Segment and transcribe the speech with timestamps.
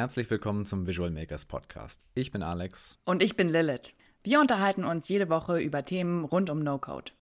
[0.00, 2.00] herzlich willkommen zum Visual Makers Podcast.
[2.14, 2.96] Ich bin Alex.
[3.04, 3.92] Und ich bin Lilith.
[4.24, 7.12] Wir unterhalten uns jede Woche über Themen rund um No-Code.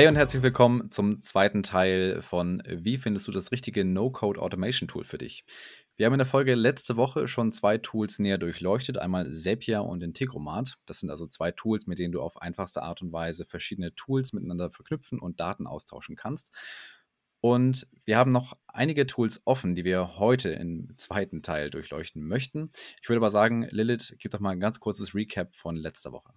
[0.00, 4.88] Hey und herzlich willkommen zum zweiten Teil von Wie findest du das richtige No-Code Automation
[4.88, 5.44] Tool für dich?
[5.98, 10.02] Wir haben in der Folge letzte Woche schon zwei Tools näher durchleuchtet, einmal Zapier und
[10.02, 10.78] Integromat.
[10.86, 14.32] Das sind also zwei Tools, mit denen du auf einfachste Art und Weise verschiedene Tools
[14.32, 16.50] miteinander verknüpfen und Daten austauschen kannst.
[17.42, 22.70] Und wir haben noch einige Tools offen, die wir heute im zweiten Teil durchleuchten möchten.
[23.02, 26.32] Ich würde aber sagen, Lilith, gib doch mal ein ganz kurzes Recap von letzter Woche.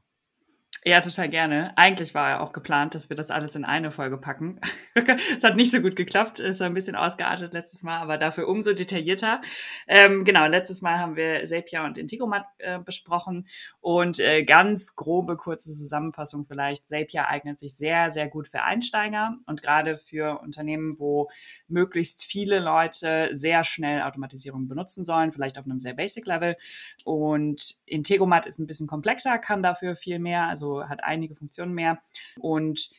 [0.86, 1.72] Ja, total gerne.
[1.78, 4.60] Eigentlich war ja auch geplant, dass wir das alles in eine Folge packen.
[5.36, 8.74] Es hat nicht so gut geklappt, ist ein bisschen ausgeartet letztes Mal, aber dafür umso
[8.74, 9.42] detaillierter.
[9.88, 13.48] Ähm, genau, letztes Mal haben wir Zapier und Integromat äh, besprochen
[13.82, 16.88] und äh, ganz grobe, kurze Zusammenfassung vielleicht.
[16.88, 21.30] Zapier eignet sich sehr, sehr gut für Einsteiger und gerade für Unternehmen, wo
[21.68, 26.56] möglichst viele Leute sehr schnell Automatisierung benutzen sollen, vielleicht auf einem sehr basic Level.
[27.04, 32.02] Und Integromat ist ein bisschen komplexer, kann dafür viel mehr, also hat einige Funktionen mehr
[32.40, 32.90] und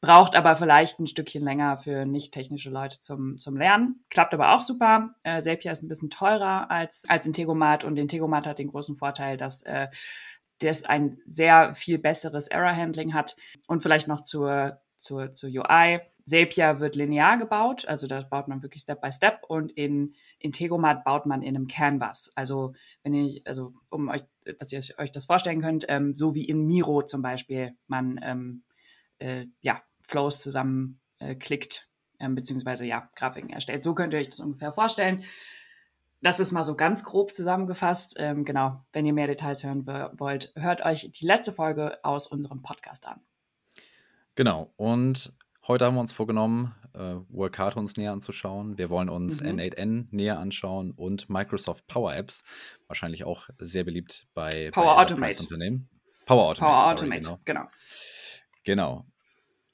[0.00, 4.04] braucht aber vielleicht ein Stückchen länger für nicht technische Leute zum, zum Lernen.
[4.10, 5.14] Klappt aber auch super.
[5.22, 9.36] Äh, Zapier ist ein bisschen teurer als, als Integromat und Integromat hat den großen Vorteil,
[9.36, 9.88] dass äh,
[10.60, 13.36] das ein sehr viel besseres Error-Handling hat
[13.66, 16.00] und vielleicht noch zur, zur, zur UI.
[16.26, 21.04] Zapier wird linear gebaut, also da baut man wirklich Step by Step und in Integromat
[21.04, 22.32] baut man in einem Canvas.
[22.34, 24.22] Also wenn ich, also um euch,
[24.58, 28.64] dass ihr euch das vorstellen könnt, ähm, so wie in Miro zum Beispiel man ähm,
[29.18, 31.36] äh, ja, Flows zusammen äh,
[32.18, 33.84] ähm, beziehungsweise ja, Grafiken erstellt.
[33.84, 35.24] So könnt ihr euch das ungefähr vorstellen.
[36.22, 38.14] Das ist mal so ganz grob zusammengefasst.
[38.18, 42.62] Ähm, genau, wenn ihr mehr Details hören wollt, hört euch die letzte Folge aus unserem
[42.62, 43.20] Podcast an.
[44.34, 45.34] Genau, und
[45.68, 48.78] Heute haben wir uns vorgenommen, äh, Workato uns näher anzuschauen.
[48.78, 49.58] Wir wollen uns mhm.
[49.58, 52.44] N8N näher anschauen und Microsoft Power Apps,
[52.88, 55.88] wahrscheinlich auch sehr beliebt bei Power bei Automate Unternehmen.
[56.26, 56.60] Power Automate.
[56.60, 57.68] Power Automate, sorry, genau.
[57.68, 57.70] genau.
[58.64, 59.06] Genau.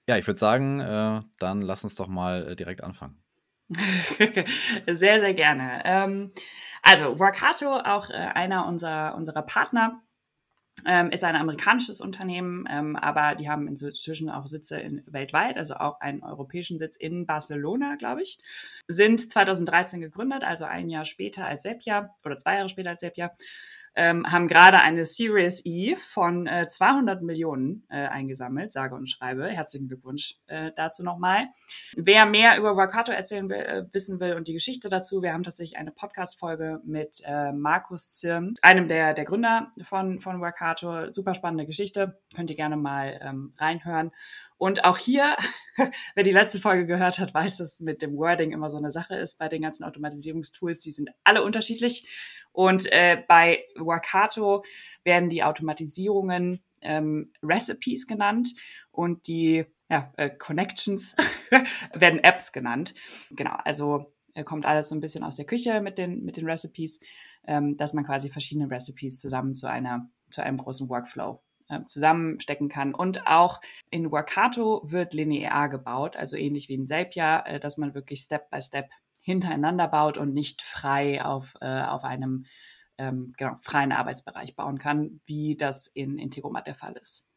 [0.09, 3.22] Ja, ich würde sagen, äh, dann lass uns doch mal äh, direkt anfangen.
[4.87, 5.82] sehr, sehr gerne.
[5.84, 6.32] Ähm,
[6.82, 10.03] also, Workato, auch äh, einer unserer, unserer Partner,
[10.87, 15.75] ähm, ist ein amerikanisches Unternehmen, ähm, aber die haben inzwischen auch Sitze in, weltweit, also
[15.75, 18.38] auch einen europäischen Sitz in Barcelona, glaube ich.
[18.88, 23.32] Sind 2013 gegründet, also ein Jahr später als Sepia oder zwei Jahre später als Sepia
[23.95, 29.47] ähm, haben gerade eine Series E von äh, 200 Millionen äh, eingesammelt, sage und schreibe.
[29.49, 31.47] Herzlichen Glückwunsch äh, dazu nochmal.
[31.97, 35.43] Wer mehr über Workato erzählen will, äh, wissen will und die Geschichte dazu, wir haben
[35.43, 41.13] tatsächlich eine Podcast-Folge mit äh, Markus Zirm, einem der, der Gründer von, von Workato.
[41.13, 44.10] Super spannende Geschichte, könnt ihr gerne mal ähm, reinhören.
[44.56, 45.37] Und auch hier,
[46.15, 49.16] wer die letzte Folge gehört hat, weiß, dass mit dem Wording immer so eine Sache
[49.16, 50.81] ist bei den ganzen Automatisierungstools.
[50.81, 52.47] Die sind alle unterschiedlich.
[52.53, 54.65] Und äh, bei Workato
[55.04, 58.50] werden die Automatisierungen ähm, Recipes genannt
[58.91, 61.14] und die ja, äh, Connections
[61.94, 62.94] werden Apps genannt.
[63.31, 66.49] Genau, also äh, kommt alles so ein bisschen aus der Küche mit den, mit den
[66.49, 67.00] Recipes,
[67.47, 72.69] ähm, dass man quasi verschiedene Recipes zusammen zu einer, zu einem großen Workflow äh, zusammenstecken
[72.69, 72.94] kann.
[72.94, 73.60] Und auch
[73.91, 78.50] in Workato wird linear gebaut, also ähnlich wie in Zapier, äh, dass man wirklich Step
[78.50, 78.91] by Step
[79.22, 82.44] hintereinander baut und nicht frei auf, äh, auf einem
[82.99, 87.28] ähm, genau, freien Arbeitsbereich bauen kann, wie das in Integromat der Fall ist.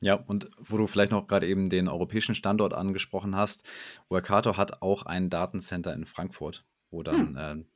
[0.00, 3.64] Ja, und wo du vielleicht noch gerade eben den europäischen Standort angesprochen hast,
[4.08, 7.66] Workato hat auch ein Datencenter in Frankfurt, wo dann hm.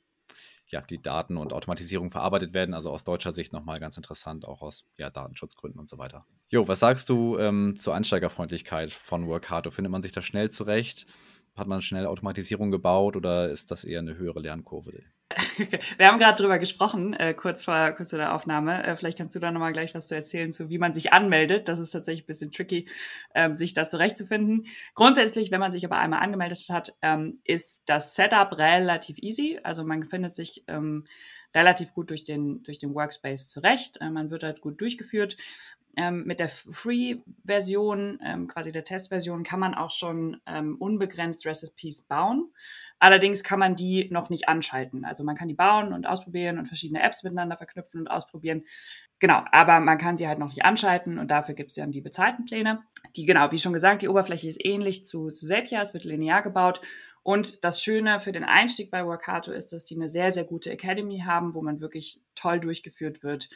[0.72, 2.74] Ja, die Daten und Automatisierung verarbeitet werden.
[2.74, 6.26] Also aus deutscher Sicht nochmal ganz interessant, auch aus ja, Datenschutzgründen und so weiter.
[6.48, 9.70] Jo, was sagst du ähm, zur Ansteigerfreundlichkeit von Workato?
[9.70, 11.06] Findet man sich da schnell zurecht?
[11.54, 15.02] Hat man schnell Automatisierung gebaut oder ist das eher eine höhere Lernkurve?
[15.98, 18.84] Wir haben gerade drüber gesprochen, äh, kurz, vor, kurz vor der Aufnahme.
[18.84, 21.68] Äh, vielleicht kannst du da nochmal gleich was zu erzählen, zu wie man sich anmeldet.
[21.68, 22.88] Das ist tatsächlich ein bisschen tricky,
[23.34, 24.66] ähm, sich da zurechtzufinden.
[24.94, 29.60] Grundsätzlich, wenn man sich aber einmal angemeldet hat, ähm, ist das Setup relativ easy.
[29.62, 31.06] Also man findet sich ähm,
[31.54, 33.98] relativ gut durch den, durch den Workspace zurecht.
[34.00, 35.36] Äh, man wird halt gut durchgeführt
[35.96, 42.02] ähm, mit der Free-Version, ähm, quasi der Test-Version, kann man auch schon ähm, unbegrenzt Recipes
[42.02, 42.52] bauen.
[42.98, 45.04] Allerdings kann man die noch nicht anschalten.
[45.04, 48.62] Also man kann die bauen und ausprobieren und verschiedene Apps miteinander verknüpfen und ausprobieren.
[49.18, 52.00] Genau, aber man kann sie halt noch nicht anschalten und dafür gibt es dann die
[52.00, 52.82] bezahlten Pläne.
[53.14, 56.42] Die, genau, wie schon gesagt, die Oberfläche ist ähnlich zu, zu Zapier, es wird linear
[56.42, 56.80] gebaut
[57.22, 60.70] Und das Schöne für den Einstieg bei Workato ist, dass die eine sehr, sehr gute
[60.70, 63.48] Academy haben, wo man wirklich toll durchgeführt wird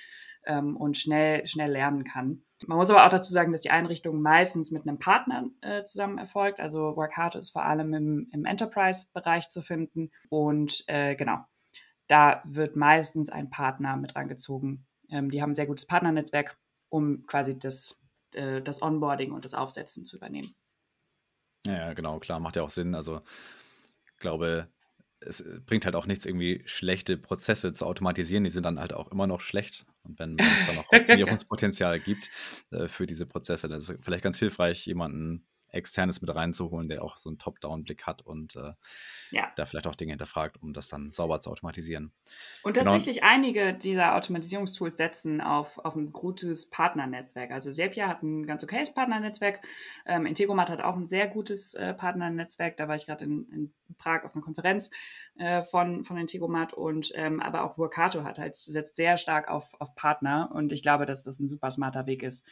[0.45, 2.43] ähm, und schnell, schnell lernen kann.
[2.67, 6.19] Man muss aber auch dazu sagen, dass die Einrichtung meistens mit einem Partner äh, zusammen
[6.19, 6.61] erfolgt.
[6.61, 10.11] Also Workato ist vor allem im, im Enterprise-Bereich zu finden.
[10.31, 11.39] Und äh, genau,
[12.07, 14.87] da wird meistens ein Partner mit rangezogen.
[15.11, 16.57] Ähm, die haben ein sehr gutes Partnernetzwerk,
[16.89, 18.01] um quasi das,
[18.33, 20.55] äh, das Onboarding und das Aufsetzen zu übernehmen.
[21.67, 22.95] Ja, genau, klar, macht ja auch Sinn.
[22.95, 23.21] Also,
[24.07, 24.69] ich glaube,
[25.21, 28.45] es bringt halt auch nichts, irgendwie schlechte Prozesse zu automatisieren.
[28.45, 29.87] Die sind dann halt auch immer noch schlecht.
[30.03, 32.31] Und wenn es dann noch Optimierungspotenzial gibt
[32.71, 37.03] äh, für diese Prozesse, dann ist es vielleicht ganz hilfreich, jemanden Externes mit reinzuholen, der
[37.03, 38.73] auch so einen Top-Down-Blick hat und äh,
[39.31, 39.53] ja.
[39.57, 42.13] da vielleicht auch Dinge hinterfragt, um das dann sauber zu automatisieren.
[42.63, 42.91] Und genau.
[42.91, 43.33] tatsächlich genau.
[43.33, 47.51] einige dieser Automatisierungstools setzen auf, auf ein gutes Partnernetzwerk.
[47.51, 49.61] Also Zapier hat ein ganz okayes Partnernetzwerk.
[50.07, 52.77] Ähm, Integromat hat auch ein sehr gutes äh, Partnernetzwerk.
[52.77, 54.91] Da war ich gerade in, in, Prag auf einer Konferenz
[55.39, 59.75] äh, von, von Integromat und ähm, aber auch Workato hat halt setzt sehr stark auf,
[59.81, 62.47] auf Partner und ich glaube, dass das ein super smarter Weg ist,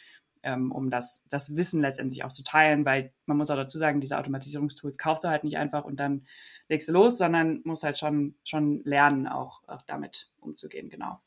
[0.45, 4.01] ähm, um das, das Wissen letztendlich auch zu teilen, weil man muss auch dazu sagen,
[4.01, 6.27] diese Automatisierungstools kaufst du halt nicht einfach und dann
[6.69, 11.21] legst du los, sondern musst halt schon, schon lernen, auch, auch damit umzugehen, genau.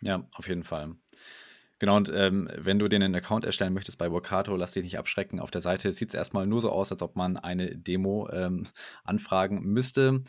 [0.00, 0.94] Ja, auf jeden Fall.
[1.80, 4.98] Genau, und ähm, wenn du dir einen Account erstellen möchtest bei Workato, lass dich nicht
[4.98, 5.38] abschrecken.
[5.38, 8.66] Auf der Seite sieht es erstmal nur so aus, als ob man eine Demo ähm,
[9.04, 10.22] anfragen müsste.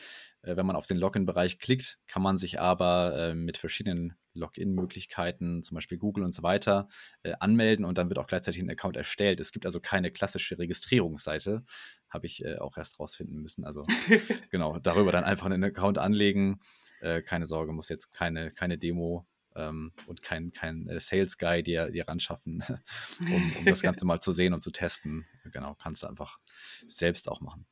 [0.44, 5.63] Äh, wenn man auf den Login-Bereich klickt, kann man sich aber äh, mit verschiedenen Login-Möglichkeiten,
[5.63, 6.88] zum Beispiel Google und so weiter,
[7.24, 9.40] äh, anmelden und dann wird auch gleichzeitig ein Account erstellt.
[9.40, 11.63] Es gibt also keine klassische Registrierungsseite,
[12.10, 13.66] habe ich äh, auch erst rausfinden müssen.
[13.66, 13.86] Also
[14.52, 16.60] genau, darüber dann einfach einen Account anlegen.
[17.02, 19.25] Äh, keine Sorge, muss jetzt keine, keine Demo
[19.56, 22.63] ähm, und kein, kein äh, Sales Guy dir, dir ranschaffen,
[23.19, 25.25] um, um das Ganze mal zu sehen und zu testen.
[25.51, 26.40] Genau, kannst du einfach
[26.88, 27.66] selbst auch machen.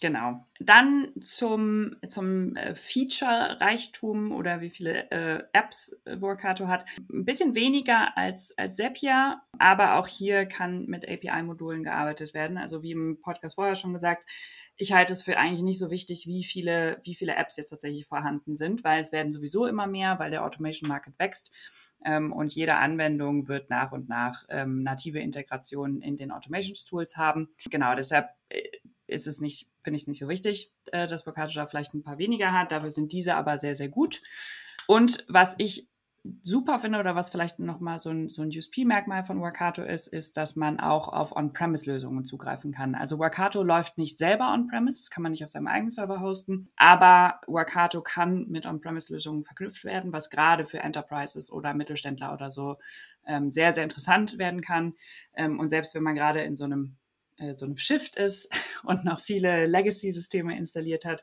[0.00, 0.46] Genau.
[0.60, 6.86] Dann zum, zum äh, Feature-Reichtum oder wie viele äh, Apps Workato hat.
[7.12, 12.56] Ein bisschen weniger als, als Zapier, aber auch hier kann mit API-Modulen gearbeitet werden.
[12.56, 14.24] Also wie im Podcast vorher schon gesagt,
[14.76, 18.06] ich halte es für eigentlich nicht so wichtig, wie viele, wie viele Apps jetzt tatsächlich
[18.06, 21.52] vorhanden sind, weil es werden sowieso immer mehr, weil der Automation Market wächst.
[22.04, 27.18] Ähm, und jede Anwendung wird nach und nach ähm, native Integrationen in den Automations Tools
[27.18, 27.50] haben.
[27.68, 28.62] Genau, deshalb äh,
[29.06, 32.02] ist es nicht, finde ich es nicht so wichtig, äh, dass Boccaccio da vielleicht ein
[32.02, 32.72] paar weniger hat.
[32.72, 34.22] Dafür sind diese aber sehr, sehr gut.
[34.86, 35.90] Und was ich
[36.42, 40.36] super finde oder was vielleicht nochmal so ein, so ein USP-Merkmal von Workato ist, ist,
[40.36, 42.94] dass man auch auf On-Premise-Lösungen zugreifen kann.
[42.94, 46.70] Also Workato läuft nicht selber On-Premise, das kann man nicht auf seinem eigenen Server hosten,
[46.76, 52.76] aber Workato kann mit On-Premise-Lösungen verknüpft werden, was gerade für Enterprises oder Mittelständler oder so
[53.26, 54.94] ähm, sehr, sehr interessant werden kann.
[55.34, 56.96] Ähm, und selbst wenn man gerade in so einem
[57.40, 58.48] äh, so einem Shift ist
[58.84, 61.22] und noch viele Legacy-Systeme installiert hat,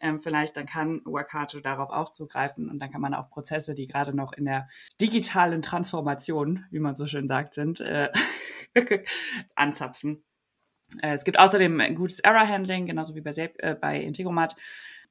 [0.00, 3.86] ähm, vielleicht dann kann Workato darauf auch zugreifen und dann kann man auch Prozesse, die
[3.86, 4.68] gerade noch in der
[5.00, 8.10] digitalen Transformation, wie man so schön sagt, sind, äh,
[9.54, 10.22] anzapfen.
[11.02, 14.56] Äh, es gibt außerdem ein gutes Error-Handling, genauso wie bei, äh, bei Integromat.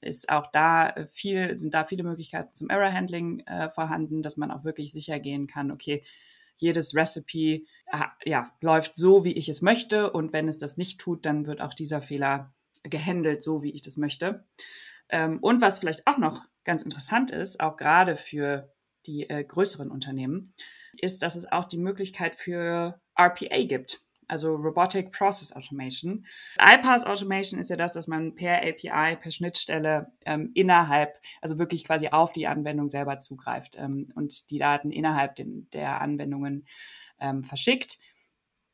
[0.02, 4.64] Ist auch da viel, sind da viele Möglichkeiten zum Error-Handling äh, vorhanden, dass man auch
[4.64, 6.04] wirklich sicher gehen kann, okay,
[6.58, 7.66] jedes Recipe
[8.26, 10.12] ja, läuft so, wie ich es möchte.
[10.12, 12.54] Und wenn es das nicht tut, dann wird auch dieser Fehler
[12.84, 14.46] gehandelt, so wie ich das möchte.
[15.10, 18.74] Ähm, und was vielleicht auch noch ganz interessant ist, auch gerade für
[19.06, 20.54] die äh, größeren Unternehmen,
[20.98, 26.26] ist, dass es auch die Möglichkeit für RPA gibt also Robotic Process Automation.
[26.60, 31.84] iPaaS Automation ist ja das, dass man per API, per Schnittstelle ähm, innerhalb, also wirklich
[31.84, 36.66] quasi auf die Anwendung selber zugreift ähm, und die Daten innerhalb den, der Anwendungen
[37.20, 37.98] ähm, verschickt.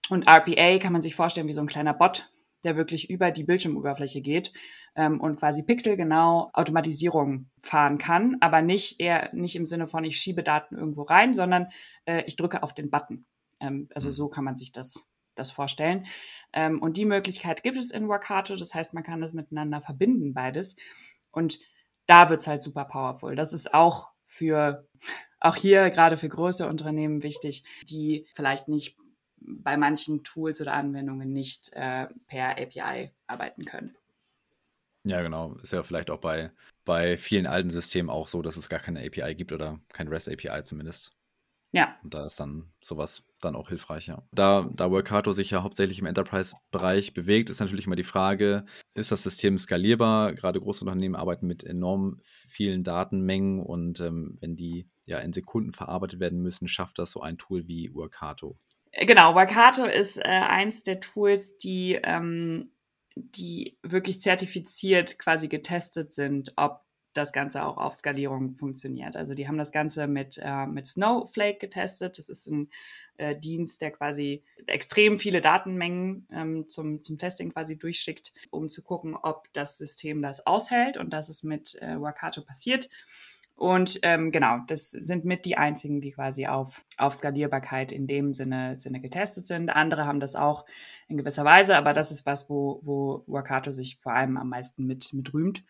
[0.09, 2.31] Und RPA kann man sich vorstellen wie so ein kleiner Bot,
[2.63, 4.51] der wirklich über die Bildschirmoberfläche geht
[4.95, 10.17] ähm, und quasi pixelgenau Automatisierung fahren kann, aber nicht eher nicht im Sinne von ich
[10.17, 11.67] schiebe Daten irgendwo rein, sondern
[12.05, 13.25] äh, ich drücke auf den Button.
[13.59, 14.13] Ähm, also mhm.
[14.13, 16.07] so kann man sich das das vorstellen.
[16.53, 18.55] Ähm, und die Möglichkeit gibt es in Workato.
[18.55, 20.75] Das heißt, man kann das miteinander verbinden, beides.
[21.31, 21.59] Und
[22.07, 23.35] da wird es halt super powerful.
[23.35, 24.87] Das ist auch für,
[25.39, 28.97] auch hier gerade für große Unternehmen wichtig, die vielleicht nicht
[29.37, 33.95] bei manchen Tools oder Anwendungen nicht äh, per API arbeiten können.
[35.03, 35.55] Ja, genau.
[35.55, 36.51] Ist ja vielleicht auch bei,
[36.85, 40.29] bei vielen alten Systemen auch so, dass es gar keine API gibt oder kein REST
[40.29, 41.15] API zumindest.
[41.71, 41.95] Ja.
[42.03, 44.21] Und da ist dann sowas dann auch hilfreich, ja.
[44.33, 49.11] Da, da Workato sich ja hauptsächlich im Enterprise-Bereich bewegt, ist natürlich immer die Frage, ist
[49.11, 50.33] das System skalierbar?
[50.33, 55.71] Gerade große Unternehmen arbeiten mit enorm vielen Datenmengen und ähm, wenn die ja in Sekunden
[55.71, 58.57] verarbeitet werden müssen, schafft das so ein Tool wie Workato.
[58.91, 62.71] Genau, Workato ist äh, eins der Tools, die ähm,
[63.15, 66.81] die wirklich zertifiziert quasi getestet sind, ob
[67.13, 69.15] das Ganze auch auf Skalierung funktioniert.
[69.15, 72.17] Also die haben das Ganze mit, äh, mit Snowflake getestet.
[72.17, 72.69] Das ist ein
[73.17, 78.83] äh, Dienst, der quasi extrem viele Datenmengen ähm, zum, zum Testing quasi durchschickt, um zu
[78.83, 80.97] gucken, ob das System das aushält.
[80.97, 82.89] Und das ist mit äh, Wakato passiert.
[83.61, 88.33] Und ähm, genau, das sind mit die einzigen, die quasi auf, auf Skalierbarkeit in dem
[88.33, 89.69] Sinne, Sinne getestet sind.
[89.69, 90.65] Andere haben das auch
[91.07, 94.87] in gewisser Weise, aber das ist was, wo, wo Wakato sich vor allem am meisten
[94.87, 95.63] mit, mit rühmt.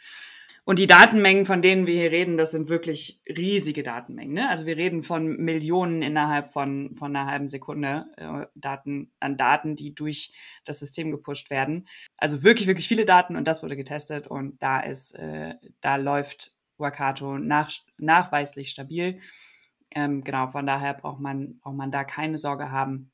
[0.72, 4.36] Und die Datenmengen, von denen wir hier reden, das sind wirklich riesige Datenmengen.
[4.36, 4.50] Ne?
[4.50, 9.76] Also wir reden von Millionen innerhalb von, von einer halben Sekunde äh, Daten, an Daten,
[9.76, 11.90] die durch das System gepusht werden.
[12.16, 16.54] Also wirklich, wirklich viele Daten und das wurde getestet und da ist, äh, da läuft
[16.78, 19.20] Wakato nach, nachweislich stabil.
[19.94, 23.12] Ähm, genau, von daher braucht man, braucht man da keine Sorge haben,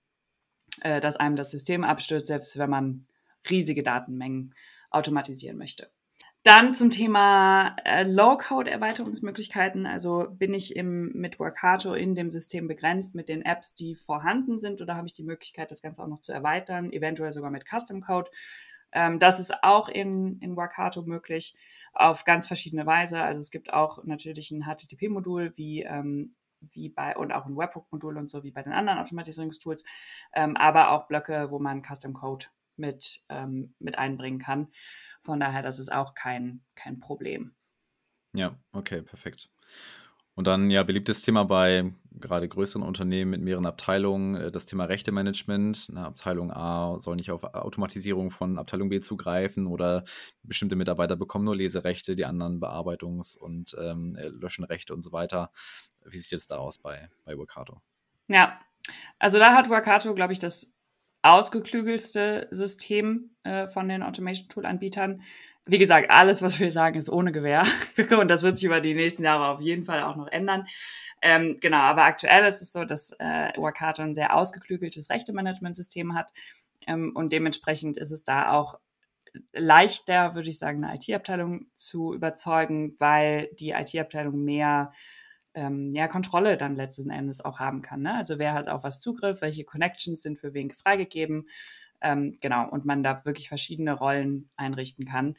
[0.81, 3.07] äh, dass einem das System abstürzt, selbst wenn man
[3.49, 4.53] riesige Datenmengen
[4.91, 5.89] automatisieren möchte.
[6.44, 9.86] Dann zum Thema äh, Low-Code-Erweiterungsmöglichkeiten.
[9.86, 14.58] Also bin ich im, mit Workato in dem System begrenzt mit den Apps, die vorhanden
[14.60, 17.65] sind, oder habe ich die Möglichkeit, das Ganze auch noch zu erweitern, eventuell sogar mit
[17.67, 18.32] Custom Code.
[18.94, 21.56] Ähm, das ist auch in, in Workato möglich
[21.94, 23.22] auf ganz verschiedene Weise.
[23.22, 26.36] Also es gibt auch natürlich ein HTTP-Modul wie ähm,
[26.72, 29.84] wie bei und auch ein Webhook-Modul und so wie bei den anderen Automatisierungstools,
[30.34, 34.67] ähm, aber auch Blöcke, wo man Custom Code mit, ähm, mit einbringen kann.
[35.24, 37.55] Von daher, das ist auch kein, kein Problem.
[38.34, 39.50] Ja, okay, perfekt.
[40.38, 44.86] Und dann ja, beliebtes Thema bei gerade größeren Unternehmen mit mehreren Abteilungen, äh, das Thema
[44.86, 45.88] Rechtemanagement.
[45.89, 50.03] Eine Abteilung A soll nicht auf Automatisierung von Abteilung B zugreifen oder
[50.43, 55.51] bestimmte Mitarbeiter bekommen nur Leserechte, die anderen Bearbeitungs- und ähm, äh, Löschenrechte und so weiter.
[56.05, 57.81] Wie sieht es da aus bei, bei Workato?
[58.27, 58.60] Ja,
[59.17, 60.76] also da hat Workato, glaube ich, das
[61.31, 65.22] ausgeklügelste System äh, von den Automation-Tool-Anbietern.
[65.65, 67.65] Wie gesagt, alles, was wir sagen, ist ohne Gewähr.
[68.19, 70.65] Und das wird sich über die nächsten Jahre auf jeden Fall auch noch ändern.
[71.22, 76.31] Ähm, genau, aber aktuell ist es so, dass äh, Workato ein sehr ausgeklügeltes Rechte-Management-System hat.
[76.86, 78.79] Ähm, und dementsprechend ist es da auch
[79.53, 84.93] leichter, würde ich sagen, eine IT-Abteilung zu überzeugen, weil die IT-Abteilung mehr
[85.57, 88.01] ähm, ja, Kontrolle dann letzten Endes auch haben kann.
[88.03, 88.15] Ne?
[88.15, 91.49] Also wer hat auf was Zugriff, welche Connections sind für wen freigegeben.
[91.99, 95.35] Ähm, genau, und man da wirklich verschiedene Rollen einrichten kann.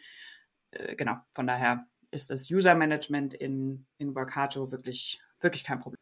[0.73, 5.99] Äh, genau, von daher ist das User Management in, in Workato wirklich, wirklich kein Problem.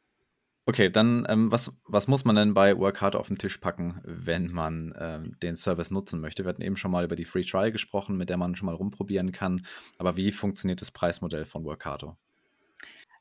[0.65, 4.51] Okay, dann ähm, was, was muss man denn bei Workato auf den Tisch packen, wenn
[4.51, 6.45] man ähm, den Service nutzen möchte?
[6.45, 8.75] Wir hatten eben schon mal über die Free Trial gesprochen, mit der man schon mal
[8.75, 9.67] rumprobieren kann.
[9.99, 12.17] Aber wie funktioniert das Preismodell von Workato?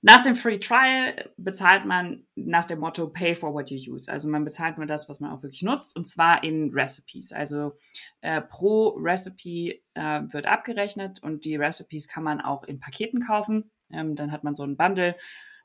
[0.07, 4.11] Nach dem Free Trial bezahlt man nach dem Motto Pay for what you use.
[4.11, 7.33] Also man bezahlt nur das, was man auch wirklich nutzt, und zwar in Recipes.
[7.33, 7.79] Also
[8.21, 13.71] äh, pro Recipe äh, wird abgerechnet und die Recipes kann man auch in Paketen kaufen.
[13.91, 15.15] Ähm, dann hat man so ein Bundle,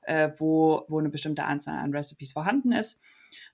[0.04, 2.98] äh, wo, wo eine bestimmte Anzahl an Recipes vorhanden ist.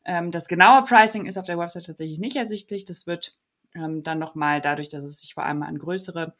[0.04, 2.84] Ähm, das genaue Pricing ist auf der Website tatsächlich nicht ersichtlich.
[2.84, 3.36] Das wird
[3.74, 6.36] ähm, dann nochmal, dadurch, dass es sich vor allem an größere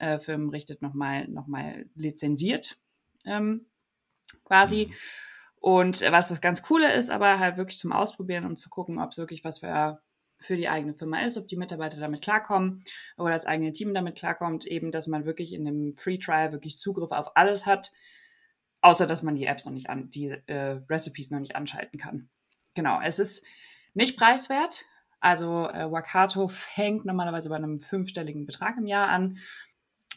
[0.00, 2.76] äh, Firmen richtet, nochmal noch mal lizenziert.
[3.24, 3.66] Ähm,
[4.44, 4.86] quasi.
[4.86, 4.94] Mhm.
[5.60, 9.12] Und was das ganz Coole ist, aber halt wirklich zum Ausprobieren, um zu gucken, ob
[9.12, 9.98] es wirklich was für,
[10.36, 12.84] für die eigene Firma ist, ob die Mitarbeiter damit klarkommen
[13.16, 16.78] oder das eigene Team damit klarkommt, eben, dass man wirklich in dem Free Trial wirklich
[16.78, 17.92] Zugriff auf alles hat,
[18.82, 22.28] außer dass man die Apps noch nicht an, die äh, Recipes noch nicht anschalten kann.
[22.74, 23.42] Genau, es ist
[23.94, 24.84] nicht preiswert.
[25.18, 29.38] Also äh, Wakato fängt normalerweise bei einem fünfstelligen Betrag im Jahr an.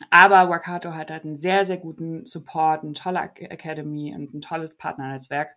[0.09, 4.75] Aber Wakato hat halt einen sehr, sehr guten Support, eine tolle Academy und ein tolles
[4.75, 5.55] Partnernetzwerk.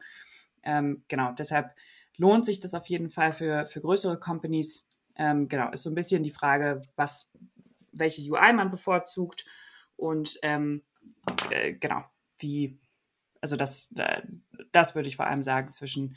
[0.62, 1.74] Ähm, genau, deshalb
[2.16, 4.86] lohnt sich das auf jeden Fall für, für größere Companies.
[5.16, 7.30] Ähm, genau, ist so ein bisschen die Frage, was,
[7.92, 9.44] welche UI man bevorzugt
[9.96, 10.82] und ähm,
[11.50, 12.04] äh, genau,
[12.38, 12.78] wie,
[13.40, 13.92] also das,
[14.72, 16.16] das würde ich vor allem sagen zwischen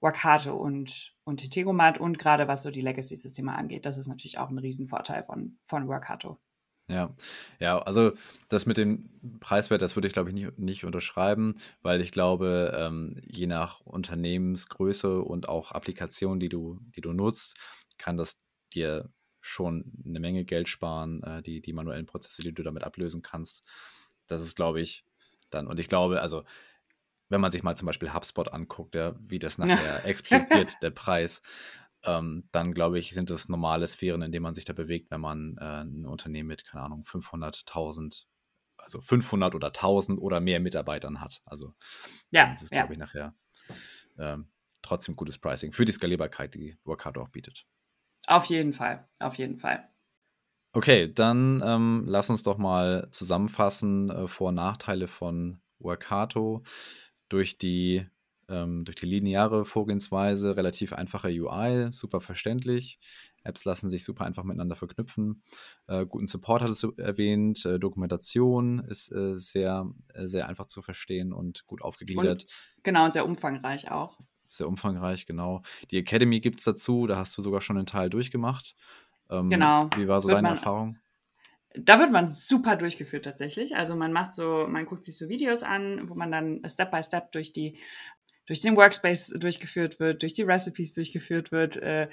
[0.00, 3.86] Wakato und, und Integromat und gerade was so die Legacy-Systeme angeht.
[3.86, 6.38] Das ist natürlich auch ein Riesenvorteil von, von Wakato.
[6.88, 7.16] Ja,
[7.58, 8.12] ja, also
[8.48, 12.72] das mit dem Preiswert, das würde ich, glaube ich, nicht, nicht unterschreiben, weil ich glaube,
[12.78, 17.56] ähm, je nach Unternehmensgröße und auch Applikation, die du, die du nutzt,
[17.98, 18.38] kann das
[18.72, 23.20] dir schon eine Menge Geld sparen, äh, die, die manuellen Prozesse, die du damit ablösen
[23.20, 23.64] kannst.
[24.28, 25.04] Das ist, glaube ich,
[25.50, 26.44] dann, und ich glaube, also
[27.28, 31.42] wenn man sich mal zum Beispiel HubSpot anguckt, ja, wie das nachher explodiert, der Preis,
[32.06, 35.20] ähm, dann glaube ich, sind das normale Sphären, in denen man sich da bewegt, wenn
[35.20, 38.24] man äh, ein Unternehmen mit, keine Ahnung, 500.000,
[38.78, 41.42] also 500 oder 1000 oder mehr Mitarbeitern hat.
[41.44, 41.74] Also
[42.30, 42.82] ja, dann ist ja.
[42.82, 43.34] glaube ich, nachher
[44.18, 44.50] ähm,
[44.82, 47.66] trotzdem gutes Pricing für die Skalierbarkeit, die Workato auch bietet.
[48.26, 49.88] Auf jeden Fall, auf jeden Fall.
[50.72, 56.62] Okay, dann ähm, lass uns doch mal zusammenfassen äh, Vor- und Nachteile von Workato
[57.28, 58.06] durch die,
[58.48, 62.98] ähm, durch die lineare Vorgehensweise, relativ einfache UI, super verständlich.
[63.42, 65.42] Apps lassen sich super einfach miteinander verknüpfen.
[65.86, 67.64] Äh, guten Support hattest du erwähnt.
[67.64, 72.44] Äh, Dokumentation ist äh, sehr, äh, sehr einfach zu verstehen und gut aufgegliedert.
[72.44, 74.18] Und, genau, und sehr umfangreich auch.
[74.46, 75.62] Sehr umfangreich, genau.
[75.90, 78.74] Die Academy gibt es dazu, da hast du sogar schon einen Teil durchgemacht.
[79.30, 79.90] Ähm, genau.
[79.96, 80.98] Wie war so deine man, Erfahrung?
[81.74, 83.76] Da wird man super durchgeführt tatsächlich.
[83.76, 87.02] Also man macht so, man guckt sich so Videos an, wo man dann Step by
[87.02, 87.76] Step durch die
[88.46, 92.08] durch den Workspace durchgeführt wird, durch die Recipes durchgeführt wird äh,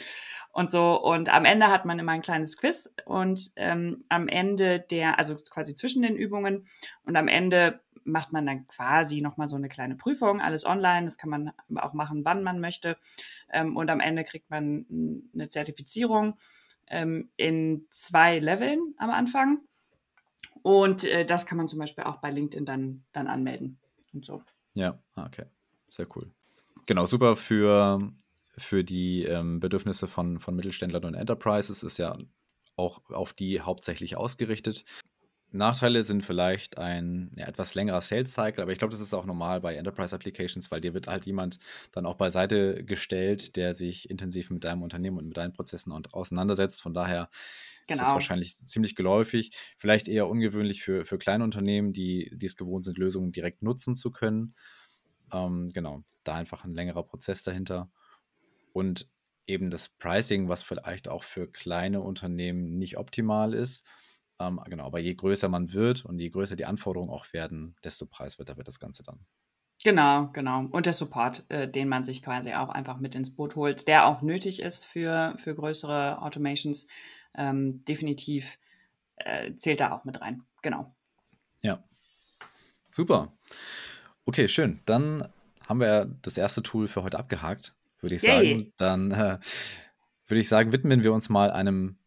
[0.51, 1.01] und so.
[1.01, 5.35] Und am Ende hat man immer ein kleines Quiz und ähm, am Ende der, also
[5.35, 6.67] quasi zwischen den Übungen
[7.05, 11.17] und am Ende macht man dann quasi nochmal so eine kleine Prüfung, alles online, das
[11.17, 12.97] kann man auch machen, wann man möchte.
[13.51, 14.85] Ähm, und am Ende kriegt man
[15.33, 16.37] eine Zertifizierung
[16.87, 19.59] ähm, in zwei Leveln am Anfang.
[20.61, 23.79] Und äh, das kann man zum Beispiel auch bei LinkedIn dann, dann anmelden
[24.13, 24.43] und so.
[24.75, 25.45] Ja, ah, okay.
[25.93, 26.31] Sehr cool.
[26.87, 28.11] Genau, super für,
[28.57, 32.17] für die ähm, Bedürfnisse von, von Mittelständlern und Enterprises ist ja
[32.75, 34.85] auch auf die hauptsächlich ausgerichtet.
[35.51, 39.25] Nachteile sind vielleicht ein ja, etwas längerer Sales Cycle, aber ich glaube, das ist auch
[39.25, 41.59] normal bei Enterprise Applications, weil dir wird halt jemand
[41.91, 46.81] dann auch beiseite gestellt, der sich intensiv mit deinem Unternehmen und mit deinen Prozessen auseinandersetzt.
[46.81, 47.29] Von daher
[47.87, 48.01] genau.
[48.01, 49.51] ist das wahrscheinlich ziemlich geläufig.
[49.77, 53.95] Vielleicht eher ungewöhnlich für, für kleine Unternehmen, die, die es gewohnt sind, Lösungen direkt nutzen
[53.95, 54.55] zu können.
[55.33, 57.91] Ähm, genau, da einfach ein längerer Prozess dahinter.
[58.71, 59.09] Und
[59.45, 63.85] eben das Pricing, was vielleicht auch für kleine Unternehmen nicht optimal ist
[64.39, 68.05] ähm, genau, aber je größer man wird und je größer die Anforderungen auch werden, desto
[68.05, 69.19] preiswerter wird das Ganze dann.
[69.83, 70.65] Genau, genau.
[70.71, 74.07] Und der Support, äh, den man sich quasi auch einfach mit ins Boot holt, der
[74.07, 76.87] auch nötig ist für, für größere Automations,
[77.35, 78.59] ähm, definitiv
[79.17, 80.43] äh, zählt da auch mit rein.
[80.61, 80.95] Genau.
[81.61, 81.83] Ja.
[82.89, 83.33] Super.
[84.25, 84.79] Okay, schön.
[84.85, 85.27] Dann
[85.67, 88.49] haben wir das erste Tool für heute abgehakt, würde ich Yay.
[88.49, 88.73] sagen.
[88.77, 89.39] Dann äh,
[90.27, 91.97] würde ich sagen, widmen wir uns mal einem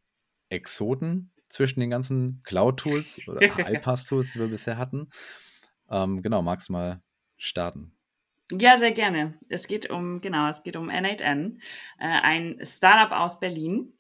[0.49, 3.41] Exoten, zwischen den ganzen Cloud-Tools oder
[3.73, 5.09] iPass-Tools, die wir bisher hatten.
[5.91, 7.01] Ähm, genau, magst du mal
[7.37, 7.93] starten?
[8.53, 9.35] Ja, sehr gerne.
[9.49, 11.59] Es geht um, genau, es geht um N8N,
[11.99, 13.93] äh, ein Startup aus Berlin.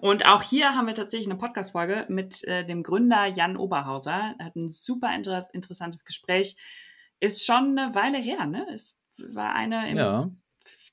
[0.00, 4.34] Und auch hier haben wir tatsächlich eine Podcast-Folge mit äh, dem Gründer Jan Oberhauser.
[4.38, 6.56] Er hat ein super inter interessantes Gespräch.
[7.20, 8.66] Ist schon eine Weile her, ne?
[8.72, 10.30] Es war eine im ja.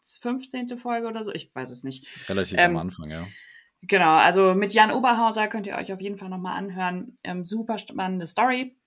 [0.04, 0.78] 15.
[0.78, 1.32] Folge oder so.
[1.34, 2.30] Ich weiß es nicht.
[2.30, 3.28] Relativ ähm, am Anfang, ja.
[3.84, 7.18] Genau, also mit Jan Oberhauser könnt ihr euch auf jeden Fall nochmal anhören.
[7.24, 8.78] Ähm, super spannende Story.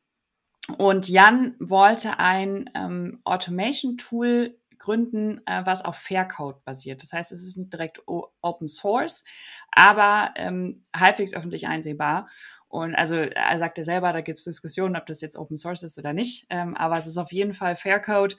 [0.79, 7.03] Und Jan wollte ein ähm, Automation-Tool gründen, äh, was auf Faircode basiert.
[7.03, 9.25] Das heißt, es ist nicht direkt Open Source,
[9.73, 12.29] aber ähm, halbwegs öffentlich einsehbar.
[12.69, 15.99] Und also er sagte selber, da gibt es Diskussionen, ob das jetzt Open Source ist
[15.99, 16.47] oder nicht.
[16.51, 18.37] Ähm, aber es ist auf jeden Fall Faircode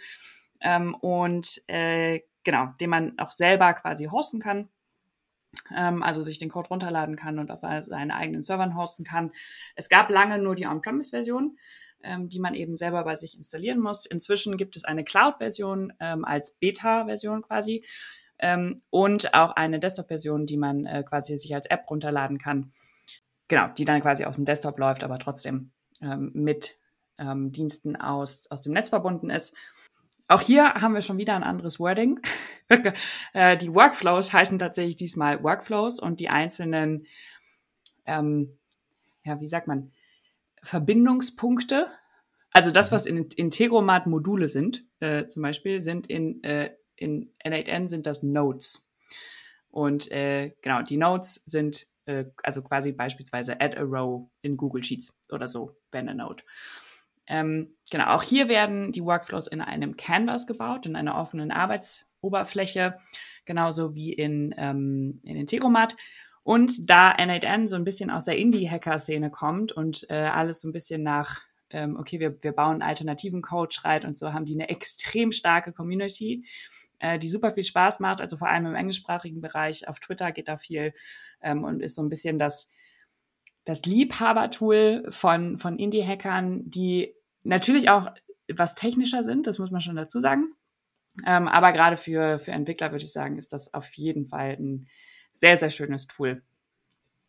[0.62, 4.70] ähm, und äh, genau, den man auch selber quasi hosten kann
[5.76, 9.32] ähm, also sich den Code runterladen kann und auf seinen eigenen Servern hosten kann.
[9.76, 11.58] Es gab lange nur die On-Premise-Version,
[12.04, 14.06] ähm, die man eben selber bei sich installieren muss.
[14.06, 17.86] Inzwischen gibt es eine Cloud-Version ähm, als Beta-Version quasi
[18.40, 22.72] ähm, und auch eine Desktop-Version, die man äh, quasi sich als App runterladen kann.
[23.48, 26.80] Genau, die dann quasi auf dem Desktop läuft, aber trotzdem ähm, mit
[27.18, 29.56] ähm, Diensten aus, aus dem Netz verbunden ist.
[30.28, 32.20] Auch hier haben wir schon wieder ein anderes Wording.
[33.34, 37.06] Äh, die Workflows heißen tatsächlich diesmal Workflows und die einzelnen,
[38.08, 38.58] ähm,
[39.24, 39.92] ja, wie sagt man,
[40.66, 41.88] Verbindungspunkte.
[42.52, 47.88] Also das, was in Integromat Module sind, äh, zum Beispiel, sind in, äh, in N8N
[47.88, 48.90] sind das Nodes.
[49.70, 54.84] Und äh, genau, die Nodes sind äh, also quasi beispielsweise add a row in Google
[54.84, 56.44] Sheets oder so, wenn a Node.
[57.28, 63.00] Ähm, genau, auch hier werden die Workflows in einem Canvas gebaut, in einer offenen Arbeitsoberfläche,
[63.46, 65.98] genauso wie in, ähm, in Integromat.
[66.46, 70.74] Und da N8N so ein bisschen aus der Indie-Hacker-Szene kommt und äh, alles so ein
[70.74, 74.70] bisschen nach, ähm, okay, wir, wir bauen alternativen Code schreit und so, haben die eine
[74.70, 76.46] extrem starke Community,
[77.00, 79.88] äh, die super viel Spaß macht, also vor allem im englischsprachigen Bereich.
[79.88, 80.94] Auf Twitter geht da viel
[81.42, 82.70] ähm, und ist so ein bisschen das
[83.64, 88.12] das Liebhabertool von, von Indie-Hackern, die natürlich auch
[88.54, 90.54] was technischer sind, das muss man schon dazu sagen.
[91.26, 94.88] Ähm, aber gerade für, für Entwickler würde ich sagen, ist das auf jeden Fall ein
[95.36, 96.42] sehr, sehr schönes Tool.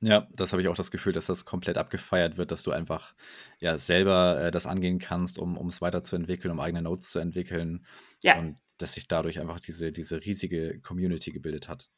[0.01, 3.15] Ja, das habe ich auch das Gefühl, dass das komplett abgefeiert wird, dass du einfach
[3.59, 7.87] ja selber äh, das angehen kannst, um es weiterzuentwickeln, um eigene Notes zu entwickeln.
[8.23, 8.39] Ja.
[8.39, 11.91] Und dass sich dadurch einfach diese, diese riesige Community gebildet hat.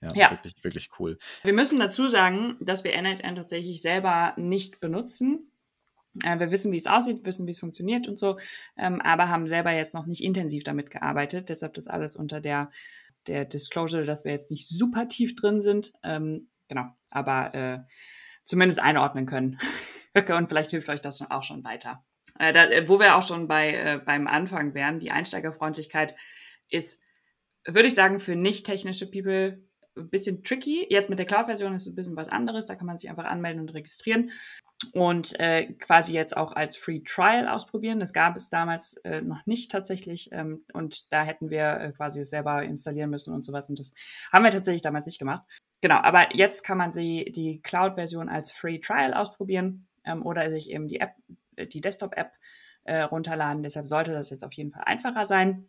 [0.00, 1.18] Ja, ja, wirklich, wirklich cool.
[1.42, 5.50] Wir müssen dazu sagen, dass wir N8N tatsächlich selber nicht benutzen.
[6.22, 8.38] Äh, wir wissen, wie es aussieht, wissen, wie es funktioniert und so,
[8.76, 11.48] ähm, aber haben selber jetzt noch nicht intensiv damit gearbeitet.
[11.48, 12.70] Deshalb das alles unter der,
[13.28, 15.92] der Disclosure, dass wir jetzt nicht super tief drin sind.
[16.02, 17.78] Ähm, genau, aber äh,
[18.44, 19.58] zumindest einordnen können.
[20.36, 22.04] und vielleicht hilft euch das auch schon weiter.
[22.38, 26.14] Äh, da, wo wir auch schon bei, äh, beim Anfang wären, die Einsteigerfreundlichkeit
[26.68, 27.00] ist,
[27.64, 29.67] würde ich sagen, für nicht technische People
[29.98, 30.86] ein bisschen tricky.
[30.90, 32.66] Jetzt mit der Cloud-Version ist es ein bisschen was anderes.
[32.66, 34.30] Da kann man sich einfach anmelden und registrieren
[34.92, 38.00] und äh, quasi jetzt auch als Free Trial ausprobieren.
[38.00, 42.24] Das gab es damals äh, noch nicht tatsächlich ähm, und da hätten wir äh, quasi
[42.24, 43.92] selber installieren müssen und sowas und das
[44.32, 45.42] haben wir tatsächlich damals nicht gemacht.
[45.80, 50.70] Genau, aber jetzt kann man sie die Cloud-Version als Free Trial ausprobieren ähm, oder sich
[50.70, 51.14] eben die App,
[51.56, 52.32] die Desktop-App
[52.84, 53.62] äh, runterladen.
[53.62, 55.68] Deshalb sollte das jetzt auf jeden Fall einfacher sein.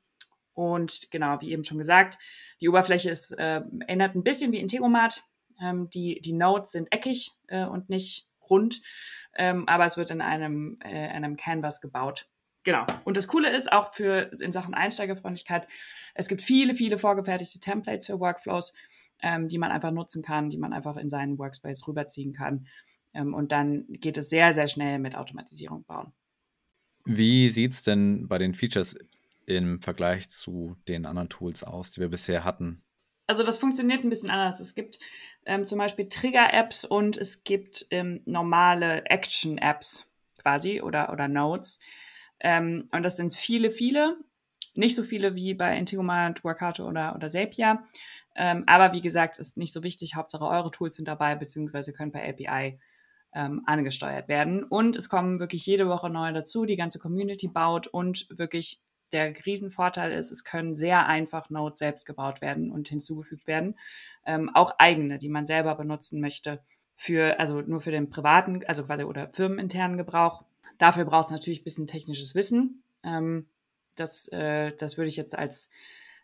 [0.60, 2.18] Und genau, wie eben schon gesagt,
[2.60, 5.24] die Oberfläche ist, äh, erinnert ein bisschen wie Integromat.
[5.62, 8.82] Ähm, die, die Nodes sind eckig äh, und nicht rund,
[9.38, 12.28] ähm, aber es wird in einem, äh, einem Canvas gebaut.
[12.66, 12.86] Genau.
[13.06, 15.66] Und das Coole ist auch für in Sachen Einsteigerfreundlichkeit,
[16.14, 18.74] es gibt viele, viele vorgefertigte Templates für Workflows,
[19.22, 22.68] ähm, die man einfach nutzen kann, die man einfach in seinen Workspace rüberziehen kann.
[23.14, 26.12] Ähm, und dann geht es sehr, sehr schnell mit Automatisierung bauen.
[27.06, 28.98] Wie sieht es denn bei den Features
[29.50, 32.84] im Vergleich zu den anderen Tools aus, die wir bisher hatten?
[33.28, 34.60] Also das funktioniert ein bisschen anders.
[34.60, 35.00] Es gibt
[35.46, 41.80] ähm, zum Beispiel Trigger-Apps und es gibt ähm, normale Action-Apps quasi oder, oder Nodes.
[42.40, 44.18] Ähm, und das sind viele, viele.
[44.74, 47.84] Nicht so viele wie bei Integromat, Workato oder, oder Zapier.
[48.36, 50.16] Ähm, aber wie gesagt, ist nicht so wichtig.
[50.16, 52.80] Hauptsache eure Tools sind dabei, beziehungsweise können per API
[53.34, 54.64] ähm, angesteuert werden.
[54.64, 56.66] Und es kommen wirklich jede Woche neue dazu.
[56.66, 62.06] Die ganze Community baut und wirklich der Riesenvorteil ist, es können sehr einfach Nodes selbst
[62.06, 63.76] gebaut werden und hinzugefügt werden.
[64.26, 66.62] Ähm, auch eigene, die man selber benutzen möchte
[66.96, 70.44] für, also nur für den privaten, also quasi oder firmeninternen Gebrauch.
[70.78, 72.84] Dafür braucht es natürlich ein bisschen technisches Wissen.
[73.04, 73.48] Ähm,
[73.96, 75.70] das, äh, das würde ich jetzt als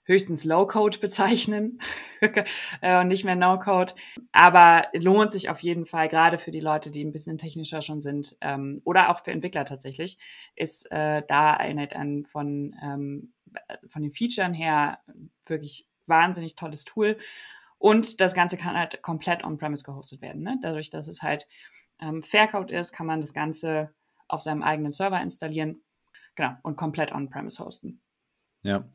[0.06, 1.80] höchstens Low-Code bezeichnen
[2.82, 3.94] äh, und nicht mehr No-Code.
[4.32, 8.02] Aber lohnt sich auf jeden Fall, gerade für die Leute, die ein bisschen technischer schon
[8.02, 10.18] sind ähm, oder auch für Entwickler tatsächlich,
[10.56, 13.34] ist äh, da ein, ein von, ähm,
[13.88, 15.00] von den Featuren her
[15.46, 17.18] wirklich wahnsinnig tolles Tool.
[17.78, 20.44] Und das Ganze kann halt komplett on-premise gehostet werden.
[20.44, 20.58] Ne?
[20.62, 21.48] Dadurch, dass es halt
[22.00, 23.94] ähm, Faircode ist, kann man das Ganze
[24.28, 25.82] auf seinem eigenen Server installieren.
[26.36, 28.02] Genau, und komplett on-premise hosten.
[28.64, 28.90] Ja,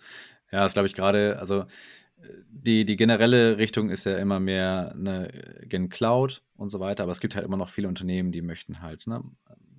[0.53, 1.67] ja, das glaube ich gerade, also
[2.49, 5.31] die, die generelle Richtung ist ja immer mehr eine
[5.63, 8.83] Gen Cloud und so weiter, aber es gibt halt immer noch viele Unternehmen, die möchten
[8.83, 9.23] halt ne,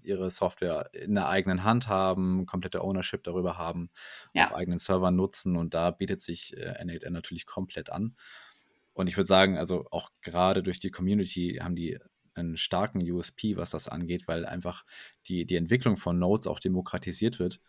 [0.03, 3.89] ihre Software in der eigenen Hand haben, komplette Ownership darüber haben,
[4.33, 4.47] ja.
[4.47, 8.15] auf eigenen Servern nutzen und da bietet sich äh, N8N natürlich komplett an.
[8.93, 11.97] Und ich würde sagen, also auch gerade durch die Community haben die
[12.33, 14.85] einen starken USP, was das angeht, weil einfach
[15.27, 17.59] die, die Entwicklung von Nodes auch demokratisiert wird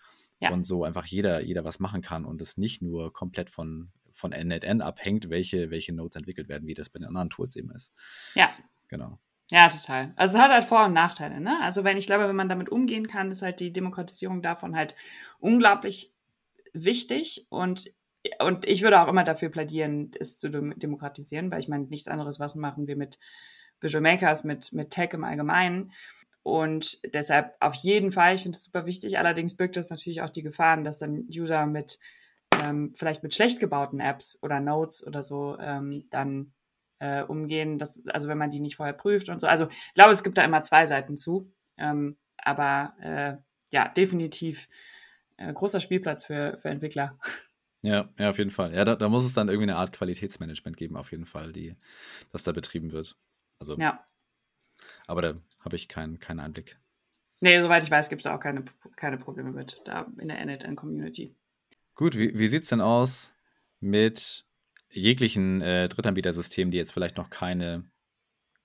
[0.43, 0.51] ja.
[0.51, 4.31] und so einfach jeder, jeder was machen kann und es nicht nur komplett von, von
[4.31, 7.95] NetN abhängt, welche, welche Nodes entwickelt werden, wie das bei den anderen Tools eben ist.
[8.35, 8.51] Ja.
[8.89, 9.19] Genau.
[9.51, 10.13] Ja, total.
[10.17, 11.59] Also es hat halt Vor- und Nachteile, ne?
[11.63, 14.97] Also wenn ich glaube, wenn man damit umgehen kann, ist halt die Demokratisierung davon halt
[15.39, 16.13] unglaublich
[16.73, 17.95] wichtig und
[18.39, 22.39] und ich würde auch immer dafür plädieren, es zu demokratisieren, weil ich meine, nichts anderes,
[22.39, 23.19] was machen wir mit
[23.81, 25.91] Visual Makers, mit, mit Tech im Allgemeinen.
[26.43, 29.19] Und deshalb auf jeden Fall, ich finde es super wichtig.
[29.19, 31.99] Allerdings birgt das natürlich auch die Gefahren, dass dann User mit
[32.61, 36.53] ähm, vielleicht mit schlecht gebauten Apps oder Notes oder so ähm, dann
[36.99, 37.79] äh, umgehen.
[37.79, 39.47] Das, also wenn man die nicht vorher prüft und so.
[39.47, 41.53] Also ich glaube, es gibt da immer zwei Seiten zu.
[41.79, 43.37] Ähm, aber äh,
[43.71, 44.69] ja, definitiv
[45.37, 47.19] äh, großer Spielplatz für, für Entwickler.
[47.85, 48.73] Ja, ja, auf jeden Fall.
[48.75, 51.75] Ja, da, da, muss es dann irgendwie eine Art Qualitätsmanagement geben, auf jeden Fall, die,
[52.31, 53.17] das da betrieben wird.
[53.59, 54.05] Also, ja.
[55.07, 56.79] Aber da habe ich keinen keinen Einblick.
[57.41, 58.65] Nee, soweit ich weiß, gibt es auch keine,
[58.97, 61.35] keine Probleme mit da in der NetN-Community.
[61.95, 63.35] Gut, wie, wie sieht es denn aus
[63.81, 64.45] mit
[64.91, 67.91] jeglichen äh, Drittanbietersystemen, die jetzt vielleicht noch keine,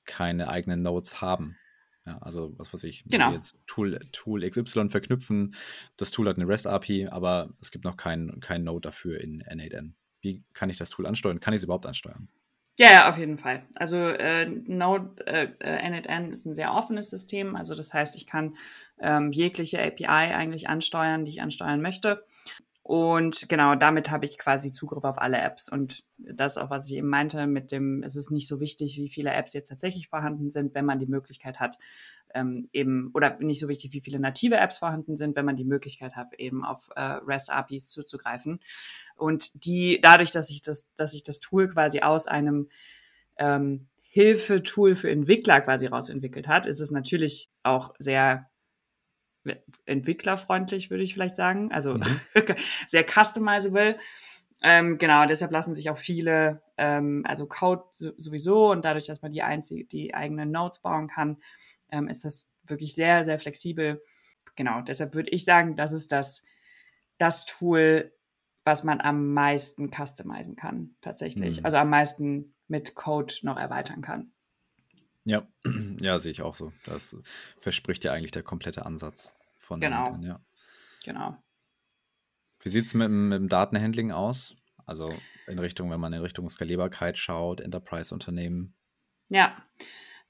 [0.05, 1.57] keine eigenen Nodes haben?
[2.05, 3.33] Ja, also was weiß ich, genau.
[3.33, 5.55] jetzt Tool, Tool XY verknüpfen,
[5.97, 9.93] das Tool hat eine REST-API, aber es gibt noch keinen kein Node dafür in N8N.
[10.21, 11.39] Wie kann ich das Tool ansteuern?
[11.39, 12.29] Kann ich es überhaupt ansteuern?
[12.79, 13.63] Ja, ja, auf jeden Fall.
[13.75, 17.55] Also äh, Node äh, N8N ist ein sehr offenes System.
[17.55, 18.55] Also das heißt, ich kann
[18.99, 22.23] ähm, jegliche API eigentlich ansteuern, die ich ansteuern möchte.
[22.87, 25.67] Und genau, damit habe ich quasi Zugriff auf alle Apps.
[25.67, 29.09] Und das auch, was ich eben meinte, mit dem, es ist nicht so wichtig, wie
[29.09, 31.75] viele Apps jetzt tatsächlich vorhanden sind, wenn man die Möglichkeit hat,
[32.33, 35.65] ähm, eben, oder nicht so wichtig, wie viele native Apps vorhanden sind, wenn man die
[35.65, 38.61] Möglichkeit hat, eben auf äh, REST-APIs zuzugreifen.
[39.17, 42.69] Und die, dadurch, dass ich das, dass ich das Tool quasi aus einem
[43.35, 48.49] ähm, Hilfetool für Entwickler quasi rausentwickelt hat, ist es natürlich auch sehr
[49.85, 51.71] entwicklerfreundlich, würde ich vielleicht sagen.
[51.71, 52.03] Also mhm.
[52.87, 53.97] sehr customizable.
[54.61, 59.31] Ähm, genau, deshalb lassen sich auch viele, ähm, also Code sowieso und dadurch, dass man
[59.31, 61.37] die, einzig, die eigenen Nodes bauen kann,
[61.91, 64.01] ähm, ist das wirklich sehr, sehr flexibel.
[64.55, 66.43] Genau, deshalb würde ich sagen, das ist das,
[67.19, 68.11] das Tool,
[68.63, 71.59] was man am meisten customizen kann, tatsächlich.
[71.59, 71.65] Mhm.
[71.65, 74.31] Also am meisten mit Code noch erweitern kann.
[75.23, 75.47] Ja,
[75.99, 76.73] ja, sehe ich auch so.
[76.85, 77.15] Das
[77.59, 79.36] verspricht ja eigentlich der komplette Ansatz
[79.67, 80.05] von genau.
[80.05, 80.39] An, ja.
[81.03, 81.37] Genau.
[82.61, 84.55] Wie sieht es mit, mit, dem Datenhandling aus?
[84.85, 85.13] Also
[85.47, 88.73] in Richtung, wenn man in Richtung Skalierbarkeit schaut, Enterprise-Unternehmen.
[89.29, 89.57] Ja,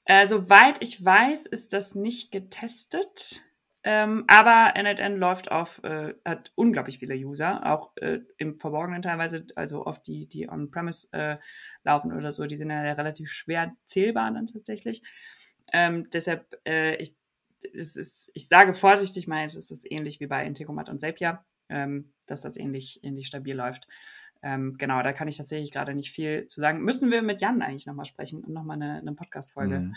[0.04, 3.42] äh, soweit ich weiß, ist das nicht getestet.
[3.84, 9.46] Ähm, aber NLN läuft auf, äh, hat unglaublich viele User, auch äh, im Verborgenen teilweise,
[9.54, 11.38] also oft die, die on-premise äh,
[11.84, 15.02] laufen oder so, die sind ja relativ schwer zählbar dann tatsächlich.
[15.72, 17.16] Ähm, deshalb, äh, ich,
[17.74, 22.12] es ist, ich sage vorsichtig mal, es ist ähnlich wie bei Integromat und Zapier, ähm,
[22.26, 23.86] dass das ähnlich, ähnlich stabil läuft.
[24.42, 26.82] Ähm, genau, da kann ich tatsächlich gerade nicht viel zu sagen.
[26.82, 29.80] Müssen wir mit Jan eigentlich nochmal sprechen und nochmal eine, eine Podcast-Folge.
[29.80, 29.96] Mhm.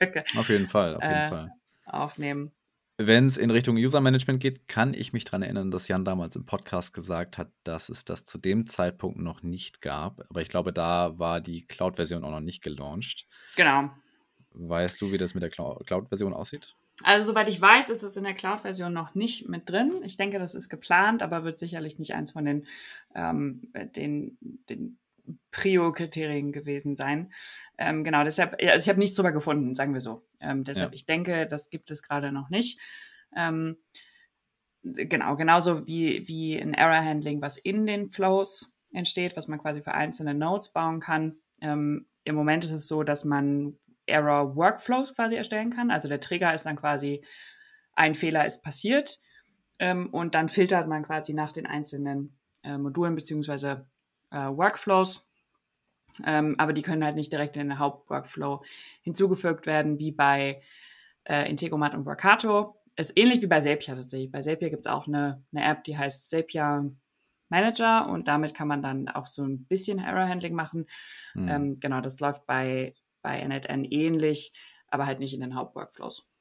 [0.36, 1.52] Auf jeden Fall, auf jeden äh, Fall.
[1.84, 2.50] Aufnehmen.
[2.98, 6.44] Wenn es in Richtung User-Management geht, kann ich mich daran erinnern, dass Jan damals im
[6.44, 10.24] Podcast gesagt hat, dass es das zu dem Zeitpunkt noch nicht gab.
[10.28, 13.26] Aber ich glaube, da war die Cloud-Version auch noch nicht gelauncht.
[13.56, 13.90] Genau.
[14.50, 16.74] Weißt du, wie das mit der Cloud-Version aussieht?
[17.04, 20.02] Also, soweit ich weiß, ist es in der Cloud-Version noch nicht mit drin.
[20.04, 22.66] Ich denke, das ist geplant, aber wird sicherlich nicht eins von den,
[23.14, 24.38] ähm, den,
[24.68, 24.98] den
[25.50, 27.32] Prio-Kriterien gewesen sein.
[27.78, 30.26] Ähm, genau, deshalb, also ich habe nichts drüber gefunden, sagen wir so.
[30.40, 30.94] Ähm, deshalb, ja.
[30.94, 32.80] ich denke, das gibt es gerade noch nicht.
[33.36, 33.76] Ähm,
[34.82, 39.94] genau, genauso wie, wie ein Error-Handling, was in den Flows entsteht, was man quasi für
[39.94, 41.36] einzelne Nodes bauen kann.
[41.60, 43.78] Ähm, Im Moment ist es so, dass man
[44.12, 45.90] Error-Workflows quasi erstellen kann.
[45.90, 47.24] Also der Trigger ist dann quasi,
[47.94, 49.20] ein Fehler ist passiert
[49.78, 53.86] ähm, und dann filtert man quasi nach den einzelnen äh, Modulen beziehungsweise
[54.30, 55.30] äh, Workflows.
[56.24, 58.62] Ähm, aber die können halt nicht direkt in den Hauptworkflow
[59.02, 60.62] hinzugefügt werden, wie bei
[61.24, 62.76] äh, Integromat und Workato.
[62.96, 64.30] Ist ähnlich wie bei Zapier tatsächlich.
[64.30, 66.92] Bei Zapier gibt es auch eine, eine App, die heißt Zapier
[67.48, 70.86] Manager und damit kann man dann auch so ein bisschen Error Handling machen.
[71.34, 71.48] Mhm.
[71.48, 74.52] Ähm, genau, das läuft bei, bei NetN ähnlich,
[74.88, 76.34] aber halt nicht in den Hauptworkflows.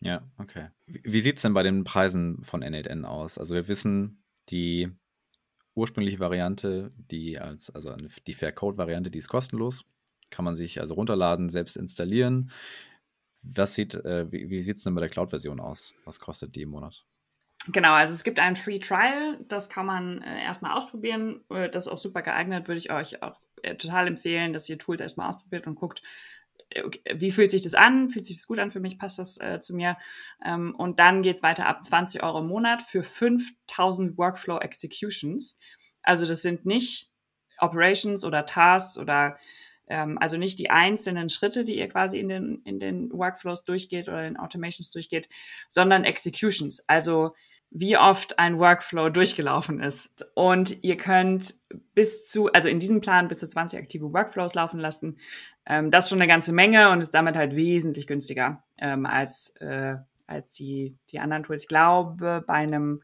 [0.00, 0.68] Ja, okay.
[0.86, 3.38] Wie, sieht es denn bei den Preisen von N8N aus?
[3.38, 4.90] Also wir wissen, die
[5.74, 7.94] ursprüngliche Variante, die als, also
[8.26, 9.84] die Fair Code-Variante, die ist kostenlos.
[10.30, 12.50] Kann man sich also runterladen, selbst installieren.
[13.42, 15.94] Was sieht, äh, wie, wie sieht es denn bei der Cloud-Version aus?
[16.04, 17.04] Was kostet die im Monat?
[17.68, 21.44] Genau, also es gibt ein Free Trial, das kann man äh, erstmal ausprobieren.
[21.50, 23.40] Äh, das ist auch super geeignet, würde ich euch auch
[23.76, 26.02] total empfehlen, dass ihr Tools erstmal ausprobiert und guckt,
[27.14, 28.10] wie fühlt sich das an?
[28.10, 28.98] Fühlt sich das gut an für mich?
[28.98, 29.96] Passt das äh, zu mir?
[30.44, 35.58] Ähm, und dann geht's weiter ab 20 Euro im Monat für 5000 Workflow Executions.
[36.02, 37.10] Also das sind nicht
[37.58, 39.38] Operations oder Tasks oder
[39.86, 44.08] ähm, also nicht die einzelnen Schritte, die ihr quasi in den, in den Workflows durchgeht
[44.08, 45.28] oder in Automations durchgeht,
[45.68, 46.88] sondern Executions.
[46.88, 47.34] Also
[47.76, 50.30] wie oft ein Workflow durchgelaufen ist.
[50.36, 51.54] Und ihr könnt
[51.92, 55.18] bis zu, also in diesem Plan bis zu 20 aktive Workflows laufen lassen.
[55.66, 59.56] Ähm, das ist schon eine ganze Menge und ist damit halt wesentlich günstiger ähm, als,
[59.56, 59.96] äh,
[60.28, 61.62] als die, die anderen Tools.
[61.62, 63.02] Ich glaube, bei einem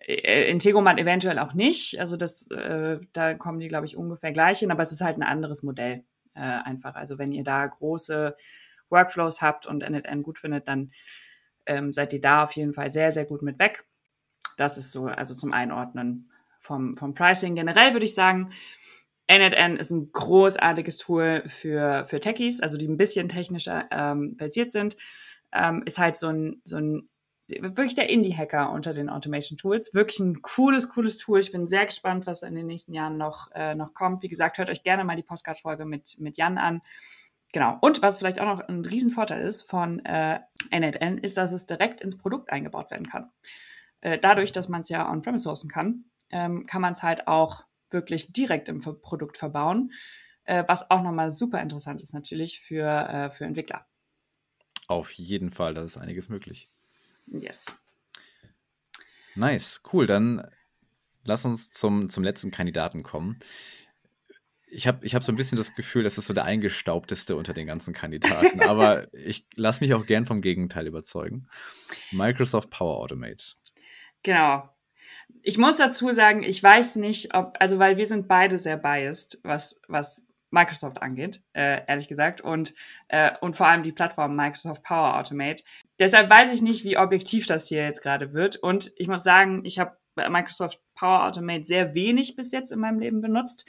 [0.00, 2.00] äh, Integromat eventuell auch nicht.
[2.00, 5.16] Also das, äh, da kommen die, glaube ich, ungefähr gleich hin, aber es ist halt
[5.16, 6.02] ein anderes Modell
[6.34, 6.96] äh, einfach.
[6.96, 8.34] Also wenn ihr da große
[8.88, 10.90] Workflows habt und NetN gut findet, dann
[11.70, 13.84] ähm, seid ihr da auf jeden Fall sehr, sehr gut mit weg.
[14.56, 16.30] Das ist so, also zum Einordnen
[16.60, 17.54] vom, vom Pricing.
[17.54, 18.50] Generell würde ich sagen,
[19.30, 24.72] NetN ist ein großartiges Tool für, für Techies, also die ein bisschen technischer ähm, versiert
[24.72, 24.96] sind.
[25.52, 27.08] Ähm, ist halt so ein, so ein
[27.46, 29.94] wirklich der Indie-Hacker unter den Automation Tools.
[29.94, 31.40] Wirklich ein cooles, cooles Tool.
[31.40, 34.22] Ich bin sehr gespannt, was in den nächsten Jahren noch, äh, noch kommt.
[34.22, 36.82] Wie gesagt, hört euch gerne mal die Postcard-Folge mit, mit Jan an.
[37.52, 37.78] Genau.
[37.80, 42.00] Und was vielleicht auch noch ein Riesenvorteil ist von äh, N8N, ist, dass es direkt
[42.00, 43.30] ins Produkt eingebaut werden kann.
[44.00, 47.64] Äh, dadurch, dass man es ja on-premise hosten kann, ähm, kann man es halt auch
[47.90, 49.92] wirklich direkt im Produkt verbauen,
[50.44, 53.86] äh, was auch nochmal super interessant ist natürlich für, äh, für Entwickler.
[54.86, 56.68] Auf jeden Fall, da ist einiges möglich.
[57.26, 57.74] Yes.
[59.34, 60.06] Nice, cool.
[60.06, 60.48] Dann
[61.24, 63.38] lass uns zum, zum letzten Kandidaten kommen.
[64.70, 67.52] Ich habe ich hab so ein bisschen das Gefühl, das ist so der eingestaubteste unter
[67.52, 68.60] den ganzen Kandidaten.
[68.62, 71.48] aber ich lasse mich auch gern vom Gegenteil überzeugen.
[72.12, 73.54] Microsoft Power Automate.
[74.22, 74.68] Genau.
[75.42, 79.38] Ich muss dazu sagen, ich weiß nicht, ob, also weil wir sind beide sehr biased,
[79.42, 82.74] was, was Microsoft angeht, äh, ehrlich gesagt, und,
[83.08, 85.62] äh, und vor allem die Plattform Microsoft Power Automate.
[85.98, 88.56] Deshalb weiß ich nicht, wie objektiv das hier jetzt gerade wird.
[88.56, 92.98] Und ich muss sagen, ich habe Microsoft Power Automate sehr wenig bis jetzt in meinem
[92.98, 93.64] Leben benutzt.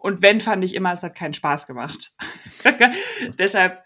[0.00, 2.12] Und wenn, fand ich immer, es hat keinen Spaß gemacht.
[3.38, 3.82] Deshalb,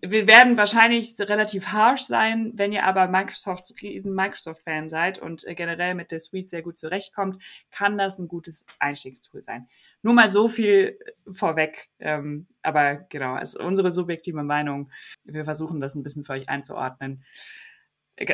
[0.00, 5.54] wir werden wahrscheinlich relativ harsh sein, wenn ihr aber Microsoft, riesen Microsoft-Fan seid und äh,
[5.54, 7.40] generell mit der Suite sehr gut zurechtkommt,
[7.70, 9.68] kann das ein gutes Einstiegstool sein.
[10.02, 10.98] Nur mal so viel
[11.32, 11.88] vorweg.
[12.00, 14.90] Ähm, aber genau, ist unsere subjektive Meinung.
[15.22, 17.24] Wir versuchen das ein bisschen für euch einzuordnen.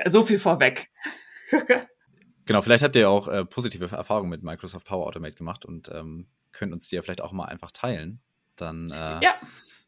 [0.06, 0.88] So viel vorweg.
[2.50, 6.26] genau, vielleicht habt ihr auch äh, positive Erfahrungen mit Microsoft Power Automate gemacht und ähm,
[6.50, 8.20] könnt uns die ja vielleicht auch mal einfach teilen.
[8.56, 9.34] Dann äh, ja.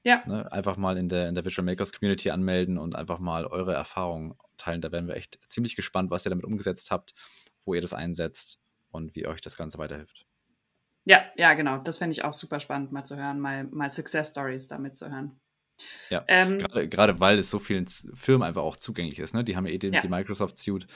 [0.04, 0.22] Ja.
[0.26, 3.74] Ne, einfach mal in der, in der Visual Makers Community anmelden und einfach mal eure
[3.74, 4.80] Erfahrungen teilen.
[4.80, 7.14] Da wären wir echt ziemlich gespannt, was ihr damit umgesetzt habt,
[7.64, 8.60] wo ihr das einsetzt
[8.92, 10.26] und wie euch das Ganze weiterhilft.
[11.04, 11.78] Ja, ja, genau.
[11.78, 15.10] Das fände ich auch super spannend, mal zu hören, mal, mal Success Stories damit zu
[15.10, 15.40] hören.
[16.10, 19.34] Ja, ähm, gerade weil es so vielen Firmen einfach auch zugänglich ist.
[19.34, 19.42] Ne?
[19.42, 20.00] Die haben ja eh die, ja.
[20.00, 20.86] die Microsoft Suite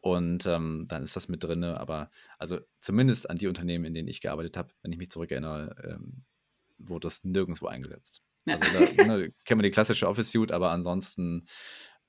[0.00, 1.64] und ähm, dann ist das mit drin.
[1.64, 5.74] Aber also zumindest an die Unternehmen, in denen ich gearbeitet habe, wenn ich mich zurückerinnere,
[5.84, 6.24] ähm,
[6.78, 8.22] wurde das nirgendwo eingesetzt.
[8.46, 8.54] Ja.
[8.54, 8.64] Also
[8.96, 11.46] da ne, kennen wir die klassische Office Suite, aber ansonsten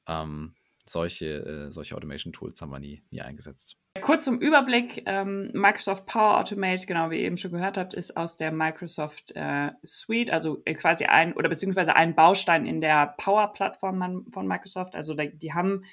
[0.07, 3.77] ähm, solche, äh, solche Automation-Tools haben wir nie, nie eingesetzt.
[4.01, 8.15] Kurz zum Überblick, ähm, Microsoft Power Automate, genau wie ihr eben schon gehört habt, ist
[8.15, 13.15] aus der Microsoft äh, Suite, also äh, quasi ein oder beziehungsweise ein Baustein in der
[13.17, 14.95] Power-Plattform von Microsoft.
[14.95, 15.83] Also die haben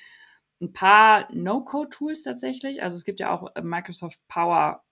[0.61, 2.83] ein paar No-Code-Tools tatsächlich.
[2.83, 4.83] Also es gibt ja auch äh, Microsoft Power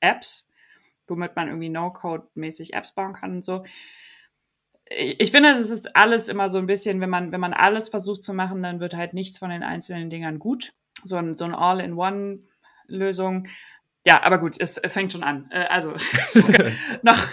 [0.00, 0.48] Apps,
[1.06, 3.64] womit man irgendwie No-Code-mäßig Apps bauen kann und so.
[4.90, 8.22] Ich finde, das ist alles immer so ein bisschen, wenn man, wenn man alles versucht
[8.22, 10.72] zu machen, dann wird halt nichts von den einzelnen Dingern gut.
[11.04, 13.48] So ein, so ein All-in-One-Lösung
[14.06, 15.50] ja, aber gut, es fängt schon an.
[15.50, 15.92] Äh, also
[17.02, 17.28] noch,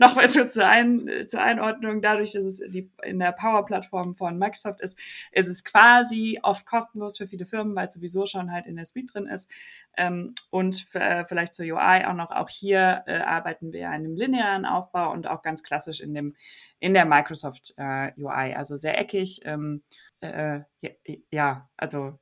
[0.00, 4.38] noch mal so zur, Ein, zur Einordnung, dadurch, dass es die, in der Power-Plattform von
[4.38, 4.98] Microsoft ist,
[5.30, 8.84] ist es quasi oft kostenlos für viele Firmen, weil es sowieso schon halt in der
[8.84, 9.50] Suite drin ist.
[9.96, 14.16] Ähm, und äh, vielleicht zur UI auch noch, auch hier äh, arbeiten wir in einem
[14.16, 16.34] linearen Aufbau und auch ganz klassisch in, dem,
[16.80, 19.40] in der Microsoft äh, UI, also sehr eckig.
[19.44, 19.82] Ähm,
[20.20, 20.90] äh, ja,
[21.30, 22.18] ja, also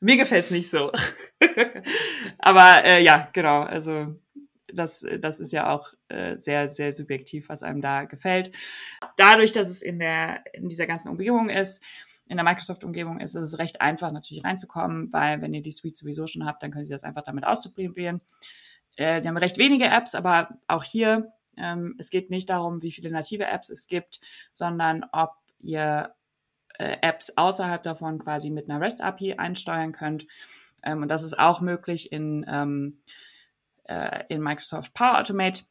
[0.00, 0.90] mir gefällt's nicht so.
[2.38, 3.62] Aber äh, ja, genau.
[3.62, 4.16] Also
[4.72, 8.52] das, das ist ja auch äh, sehr, sehr subjektiv, was einem da gefällt.
[9.16, 11.82] Dadurch, dass es in, der, in dieser ganzen Umgebung ist,
[12.28, 15.96] in der Microsoft-Umgebung ist, ist es recht einfach natürlich reinzukommen, weil wenn ihr die Suite
[15.96, 18.20] sowieso schon habt, dann könnt ihr das einfach damit auszuprobieren.
[18.96, 22.92] Äh, sie haben recht wenige Apps, aber auch hier, ähm, es geht nicht darum, wie
[22.92, 24.20] viele native Apps es gibt,
[24.52, 26.14] sondern ob ihr
[26.80, 30.26] äh, Apps außerhalb davon quasi mit einer REST-API einsteuern könnt.
[30.82, 33.02] Ähm, und das ist auch möglich in, ähm,
[33.84, 35.64] äh, in Microsoft Power Automate.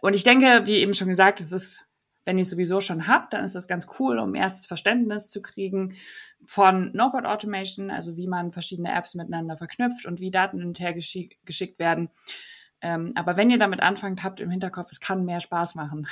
[0.00, 1.88] Und ich denke, wie eben schon gesagt, es ist,
[2.24, 5.42] wenn ihr es sowieso schon habt, dann ist das ganz cool, um erstes Verständnis zu
[5.42, 5.96] kriegen
[6.44, 10.78] von No-Code Automation, also wie man verschiedene Apps miteinander verknüpft und wie Daten hin und
[10.78, 12.10] her geschick, geschickt werden.
[12.80, 16.06] Ähm, aber wenn ihr damit anfangt, habt im Hinterkopf, es kann mehr Spaß machen.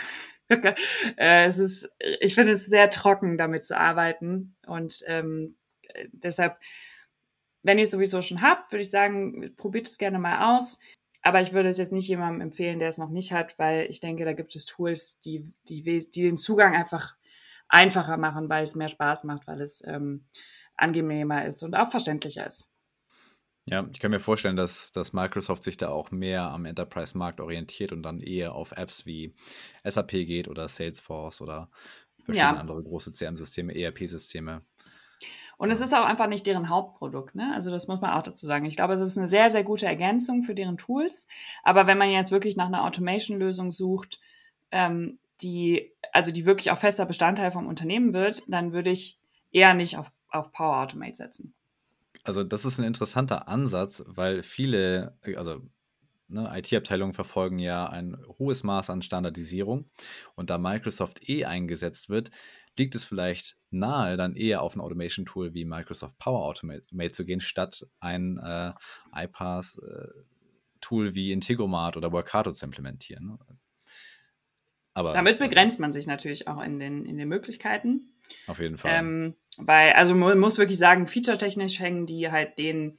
[1.16, 4.56] äh, es ist, ich finde es sehr trocken, damit zu arbeiten.
[4.66, 5.56] Und ähm,
[6.12, 6.58] deshalb,
[7.62, 10.80] wenn ihr es sowieso schon habt, würde ich sagen, probiert es gerne mal aus.
[11.22, 14.00] Aber ich würde es jetzt nicht jemandem empfehlen, der es noch nicht hat, weil ich
[14.00, 17.16] denke, da gibt es Tools, die, die, die den Zugang einfach
[17.68, 20.24] einfacher machen, weil es mehr Spaß macht, weil es ähm,
[20.76, 22.70] angenehmer ist und auch verständlicher ist.
[23.70, 27.92] Ja, ich kann mir vorstellen, dass, dass Microsoft sich da auch mehr am Enterprise-Markt orientiert
[27.92, 29.34] und dann eher auf Apps wie
[29.84, 31.70] SAP geht oder Salesforce oder
[32.24, 32.60] verschiedene ja.
[32.60, 34.62] andere große CRM-Systeme, ERP-Systeme.
[35.56, 37.52] Und es ist auch einfach nicht deren Hauptprodukt, ne?
[37.52, 38.64] Also das muss man auch dazu sagen.
[38.64, 41.26] Ich glaube, es ist eine sehr, sehr gute Ergänzung für deren Tools.
[41.64, 44.20] Aber wenn man jetzt wirklich nach einer Automation-Lösung sucht,
[44.70, 49.74] ähm, die, also die wirklich auch fester Bestandteil vom Unternehmen wird, dann würde ich eher
[49.74, 51.54] nicht auf, auf Power Automate setzen.
[52.24, 55.62] Also das ist ein interessanter Ansatz, weil viele, äh, also
[56.28, 59.90] ne, IT-Abteilungen verfolgen ja ein hohes Maß an Standardisierung.
[60.34, 62.30] Und da Microsoft eh eingesetzt wird,
[62.76, 67.40] liegt es vielleicht nahe, dann eher auf ein Automation-Tool wie Microsoft Power Automate zu gehen,
[67.40, 68.72] statt ein äh,
[69.14, 73.38] iPaaS-Tool äh, wie Integromat oder Workato zu implementieren.
[74.94, 78.14] Aber, Damit also begrenzt also, man sich natürlich auch in den, in den Möglichkeiten.
[78.46, 78.92] Auf jeden Fall.
[78.94, 82.98] Ähm, weil, also man muss wirklich sagen, featuretechnisch hängen die halt den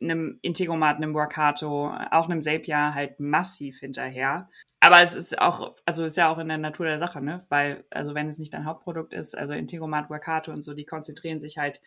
[0.00, 4.48] einem Integromat, einem Workato, auch einem Zapier halt massiv hinterher.
[4.80, 7.44] Aber es ist auch, also ist ja auch in der Natur der Sache, ne?
[7.48, 11.40] Weil, also wenn es nicht dein Hauptprodukt ist, also Integromat, Workato und so, die konzentrieren
[11.40, 11.80] sich halt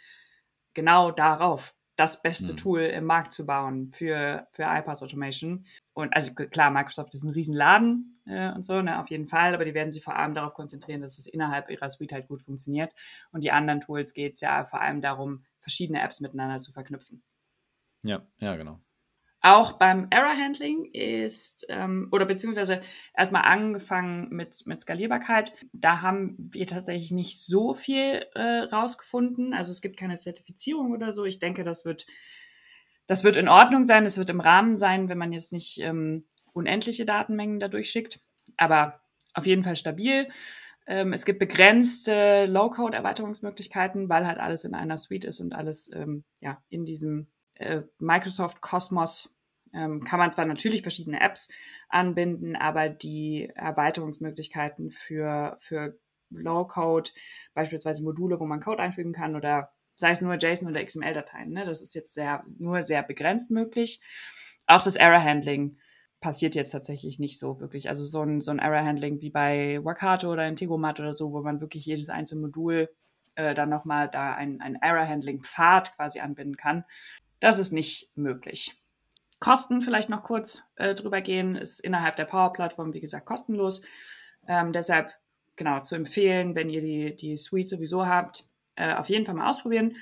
[0.73, 2.57] genau darauf, das beste mhm.
[2.57, 5.65] Tool im Markt zu bauen für, für iPass Automation.
[5.93, 9.65] Und also klar, Microsoft ist ein Riesenladen äh, und so, ne, auf jeden Fall, aber
[9.65, 12.93] die werden sich vor allem darauf konzentrieren, dass es innerhalb ihrer Suite halt gut funktioniert.
[13.31, 17.23] Und die anderen Tools geht es ja vor allem darum, verschiedene Apps miteinander zu verknüpfen.
[18.03, 18.79] Ja, ja, genau.
[19.41, 22.81] Auch beim Error Handling ist, ähm, oder beziehungsweise
[23.15, 29.53] erstmal angefangen mit, mit Skalierbarkeit, da haben wir tatsächlich nicht so viel äh, rausgefunden.
[29.53, 31.23] Also es gibt keine Zertifizierung oder so.
[31.23, 32.07] Ich denke, das wird,
[33.05, 36.25] das wird in Ordnung sein, das wird im Rahmen sein, wenn man jetzt nicht ähm,
[36.53, 38.19] unendliche Datenmengen dadurch schickt.
[38.57, 39.01] Aber
[39.35, 40.27] auf jeden Fall stabil.
[40.88, 46.23] Ähm, es gibt begrenzte Low-Code-Erweiterungsmöglichkeiten, weil halt alles in einer Suite ist und alles ähm,
[46.39, 47.27] ja, in diesem
[47.59, 49.35] äh, Microsoft Cosmos
[49.73, 51.49] ähm, kann man zwar natürlich verschiedene Apps
[51.89, 55.97] anbinden, aber die Erweiterungsmöglichkeiten für, für
[56.29, 57.11] Low-Code,
[57.53, 61.63] beispielsweise Module, wo man Code einfügen kann oder sei es nur JSON oder XML-Dateien, ne,
[61.63, 64.01] das ist jetzt sehr, nur sehr begrenzt möglich.
[64.67, 65.77] Auch das Error-Handling
[66.19, 67.89] passiert jetzt tatsächlich nicht so wirklich.
[67.89, 71.61] Also so ein, so ein Error-Handling wie bei Workato oder Integromat oder so, wo man
[71.61, 72.89] wirklich jedes einzelne Modul
[73.35, 76.83] äh, dann nochmal da ein, ein Error-Handling-Pfad quasi anbinden kann.
[77.39, 78.81] Das ist nicht möglich.
[79.39, 83.83] Kosten vielleicht noch kurz äh, drüber gehen, ist innerhalb der Power-Plattform, wie gesagt, kostenlos.
[84.47, 85.13] Ähm, deshalb
[85.55, 89.49] genau zu empfehlen, wenn ihr die, die Suite sowieso habt, äh, auf jeden Fall mal
[89.49, 89.95] ausprobieren.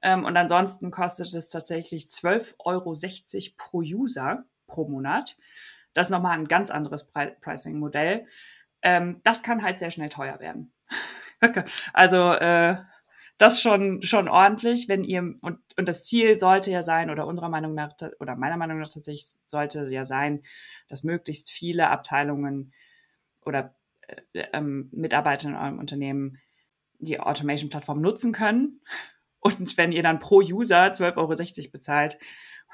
[0.00, 2.94] Ähm, und ansonsten kostet es tatsächlich 12,60 Euro
[3.56, 5.36] pro User pro Monat.
[5.92, 8.26] Das ist nochmal ein ganz anderes Pri Pricing-Modell.
[8.82, 10.72] Ähm, das kann halt sehr schnell teuer werden.
[11.92, 12.76] also äh,
[13.38, 17.48] das schon, schon ordentlich, wenn ihr, und, und das Ziel sollte ja sein, oder unserer
[17.48, 20.42] Meinung nach, oder meiner Meinung nach tatsächlich sollte ja sein,
[20.88, 22.72] dass möglichst viele Abteilungen
[23.44, 23.76] oder
[24.32, 26.38] äh, ähm, Mitarbeiter in eurem Unternehmen
[26.98, 28.80] die Automation-Plattform nutzen können.
[29.40, 32.18] Und wenn ihr dann pro User 12,60 Euro bezahlt,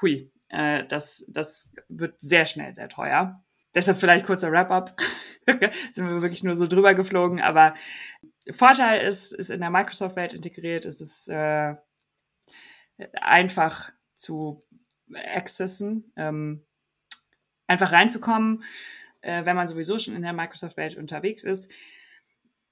[0.01, 3.43] hui, äh, das, das wird sehr schnell sehr teuer.
[3.75, 4.99] Deshalb vielleicht kurzer Wrap-up.
[5.93, 7.75] Sind wir wirklich nur so drüber geflogen, aber
[8.51, 11.75] Vorteil ist, ist in der Microsoft-Welt integriert, es ist äh,
[13.13, 14.61] einfach zu
[15.13, 16.65] accessen, ähm,
[17.67, 18.63] einfach reinzukommen,
[19.21, 21.71] äh, wenn man sowieso schon in der Microsoft-Welt unterwegs ist.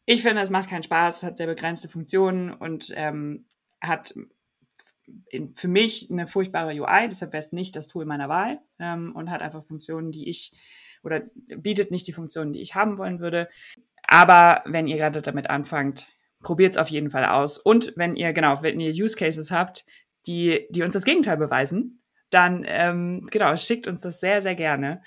[0.05, 3.45] Ich finde, es macht keinen Spaß, hat sehr begrenzte Funktionen und ähm,
[3.81, 4.13] hat
[5.29, 9.13] in, für mich eine furchtbare UI, deshalb wäre es nicht das Tool meiner Wahl ähm,
[9.15, 10.53] und hat einfach Funktionen, die ich
[11.03, 11.21] oder
[11.57, 13.49] bietet nicht die Funktionen, die ich haben wollen würde.
[14.07, 16.07] Aber wenn ihr gerade damit anfangt,
[16.41, 17.57] probiert es auf jeden Fall aus.
[17.57, 19.85] Und wenn ihr, genau, wenn ihr Use Cases habt,
[20.27, 25.01] die, die uns das Gegenteil beweisen, dann ähm, genau, schickt uns das sehr, sehr gerne.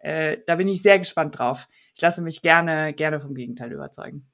[0.00, 1.68] Äh, da bin ich sehr gespannt drauf.
[1.94, 4.30] Ich lasse mich gerne, gerne vom Gegenteil überzeugen.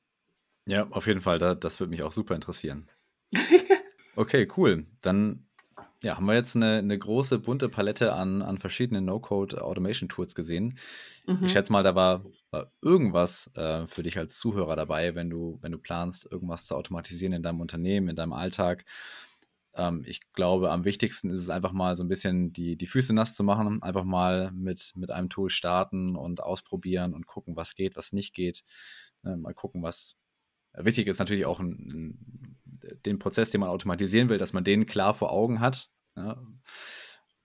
[0.67, 1.39] Ja, auf jeden Fall.
[1.39, 2.91] Da, das würde mich auch super interessieren.
[4.17, 4.87] okay, cool.
[5.01, 5.47] Dann
[6.05, 10.79] ja, haben wir jetzt eine, eine große, bunte Palette an, an verschiedenen No-Code-Automation-Tools gesehen.
[11.27, 11.47] Mhm.
[11.47, 15.59] Ich schätze mal, da war, war irgendwas äh, für dich als Zuhörer dabei, wenn du,
[15.63, 18.85] wenn du planst, irgendwas zu automatisieren in deinem Unternehmen, in deinem Alltag.
[19.75, 23.15] Ähm, ich glaube, am wichtigsten ist es einfach mal so ein bisschen die, die Füße
[23.15, 27.75] nass zu machen, einfach mal mit, mit einem Tool starten und ausprobieren und gucken, was
[27.77, 28.63] geht, was nicht geht.
[29.25, 30.17] Äh, mal gucken, was,
[30.77, 32.57] Wichtig ist natürlich auch ein, ein,
[33.07, 35.91] den Prozess, den man automatisieren will, dass man den klar vor Augen hat.
[36.17, 36.43] Ja?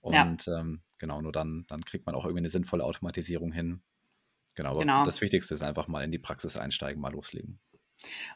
[0.02, 0.60] Und ja.
[0.60, 3.82] ähm, genau, nur dann, dann kriegt man auch irgendwie eine sinnvolle Automatisierung hin.
[4.56, 5.04] Genau, aber genau.
[5.04, 7.60] das Wichtigste ist einfach mal in die Praxis einsteigen, mal loslegen.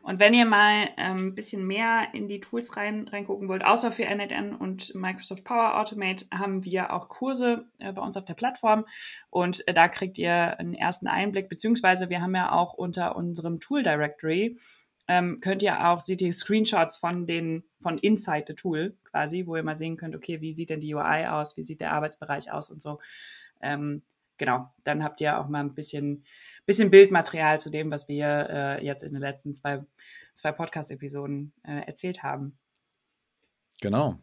[0.01, 3.91] Und wenn ihr mal ein ähm, bisschen mehr in die Tools rein, reingucken wollt, außer
[3.91, 8.33] für NetN und Microsoft Power Automate, haben wir auch Kurse äh, bei uns auf der
[8.33, 8.85] Plattform.
[9.29, 13.61] Und äh, da kriegt ihr einen ersten Einblick, beziehungsweise wir haben ja auch unter unserem
[13.61, 14.59] Tool Directory
[15.07, 19.55] ähm, könnt ihr auch, seht ihr Screenshots von den, von Inside the Tool quasi, wo
[19.55, 22.51] ihr mal sehen könnt, okay, wie sieht denn die UI aus, wie sieht der Arbeitsbereich
[22.51, 22.99] aus und so.
[23.61, 24.03] Ähm,
[24.37, 26.23] genau, dann habt ihr auch mal ein bisschen,
[26.65, 29.83] bisschen Bildmaterial zu dem, was wir äh, jetzt in den letzten zwei,
[30.33, 32.57] zwei Podcast-Episoden äh, erzählt haben.
[33.81, 34.19] Genau,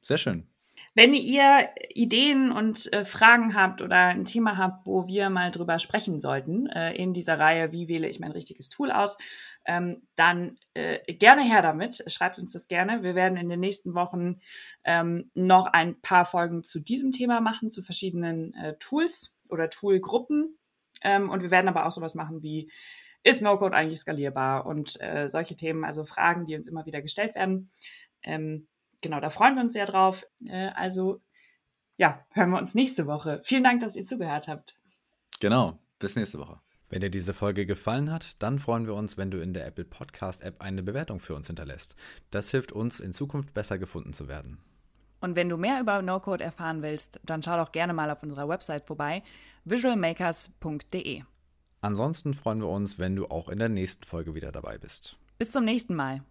[0.00, 0.46] sehr schön.
[0.94, 5.78] Wenn ihr Ideen und äh, Fragen habt oder ein Thema habt, wo wir mal drüber
[5.78, 9.16] sprechen sollten, äh, in dieser Reihe, wie wähle ich mein richtiges Tool aus,
[9.64, 12.02] ähm, dann äh, gerne her damit.
[12.08, 13.04] Schreibt uns das gerne.
[13.04, 14.40] Wir werden in den nächsten Wochen
[14.82, 20.58] ähm, noch ein paar Folgen zu diesem Thema machen, zu verschiedenen äh, Tools oder Toolgruppen.
[21.02, 22.72] Ähm, und wir werden aber auch sowas machen wie,
[23.22, 24.66] ist No-Code eigentlich skalierbar?
[24.66, 27.70] Und äh, solche Themen, also Fragen, die uns immer wieder gestellt werden.
[28.22, 28.66] Ähm,
[29.00, 30.26] genau, da freuen wir uns sehr drauf.
[30.44, 31.20] Äh, also
[31.96, 33.40] ja, hören wir uns nächste Woche.
[33.44, 34.78] Vielen Dank, dass ihr zugehört habt.
[35.40, 36.60] Genau, bis nächste Woche.
[36.90, 39.84] Wenn dir diese Folge gefallen hat, dann freuen wir uns, wenn du in der Apple
[39.84, 41.94] Podcast App eine Bewertung für uns hinterlässt.
[42.30, 44.58] Das hilft uns, in Zukunft besser gefunden zu werden.
[45.20, 48.48] Und wenn du mehr über No-Code erfahren willst, dann schau doch gerne mal auf unserer
[48.48, 49.22] Website vorbei,
[49.64, 51.22] visualmakers.de.
[51.80, 55.18] Ansonsten freuen wir uns, wenn du auch in der nächsten Folge wieder dabei bist.
[55.36, 56.22] Bis zum nächsten Mal.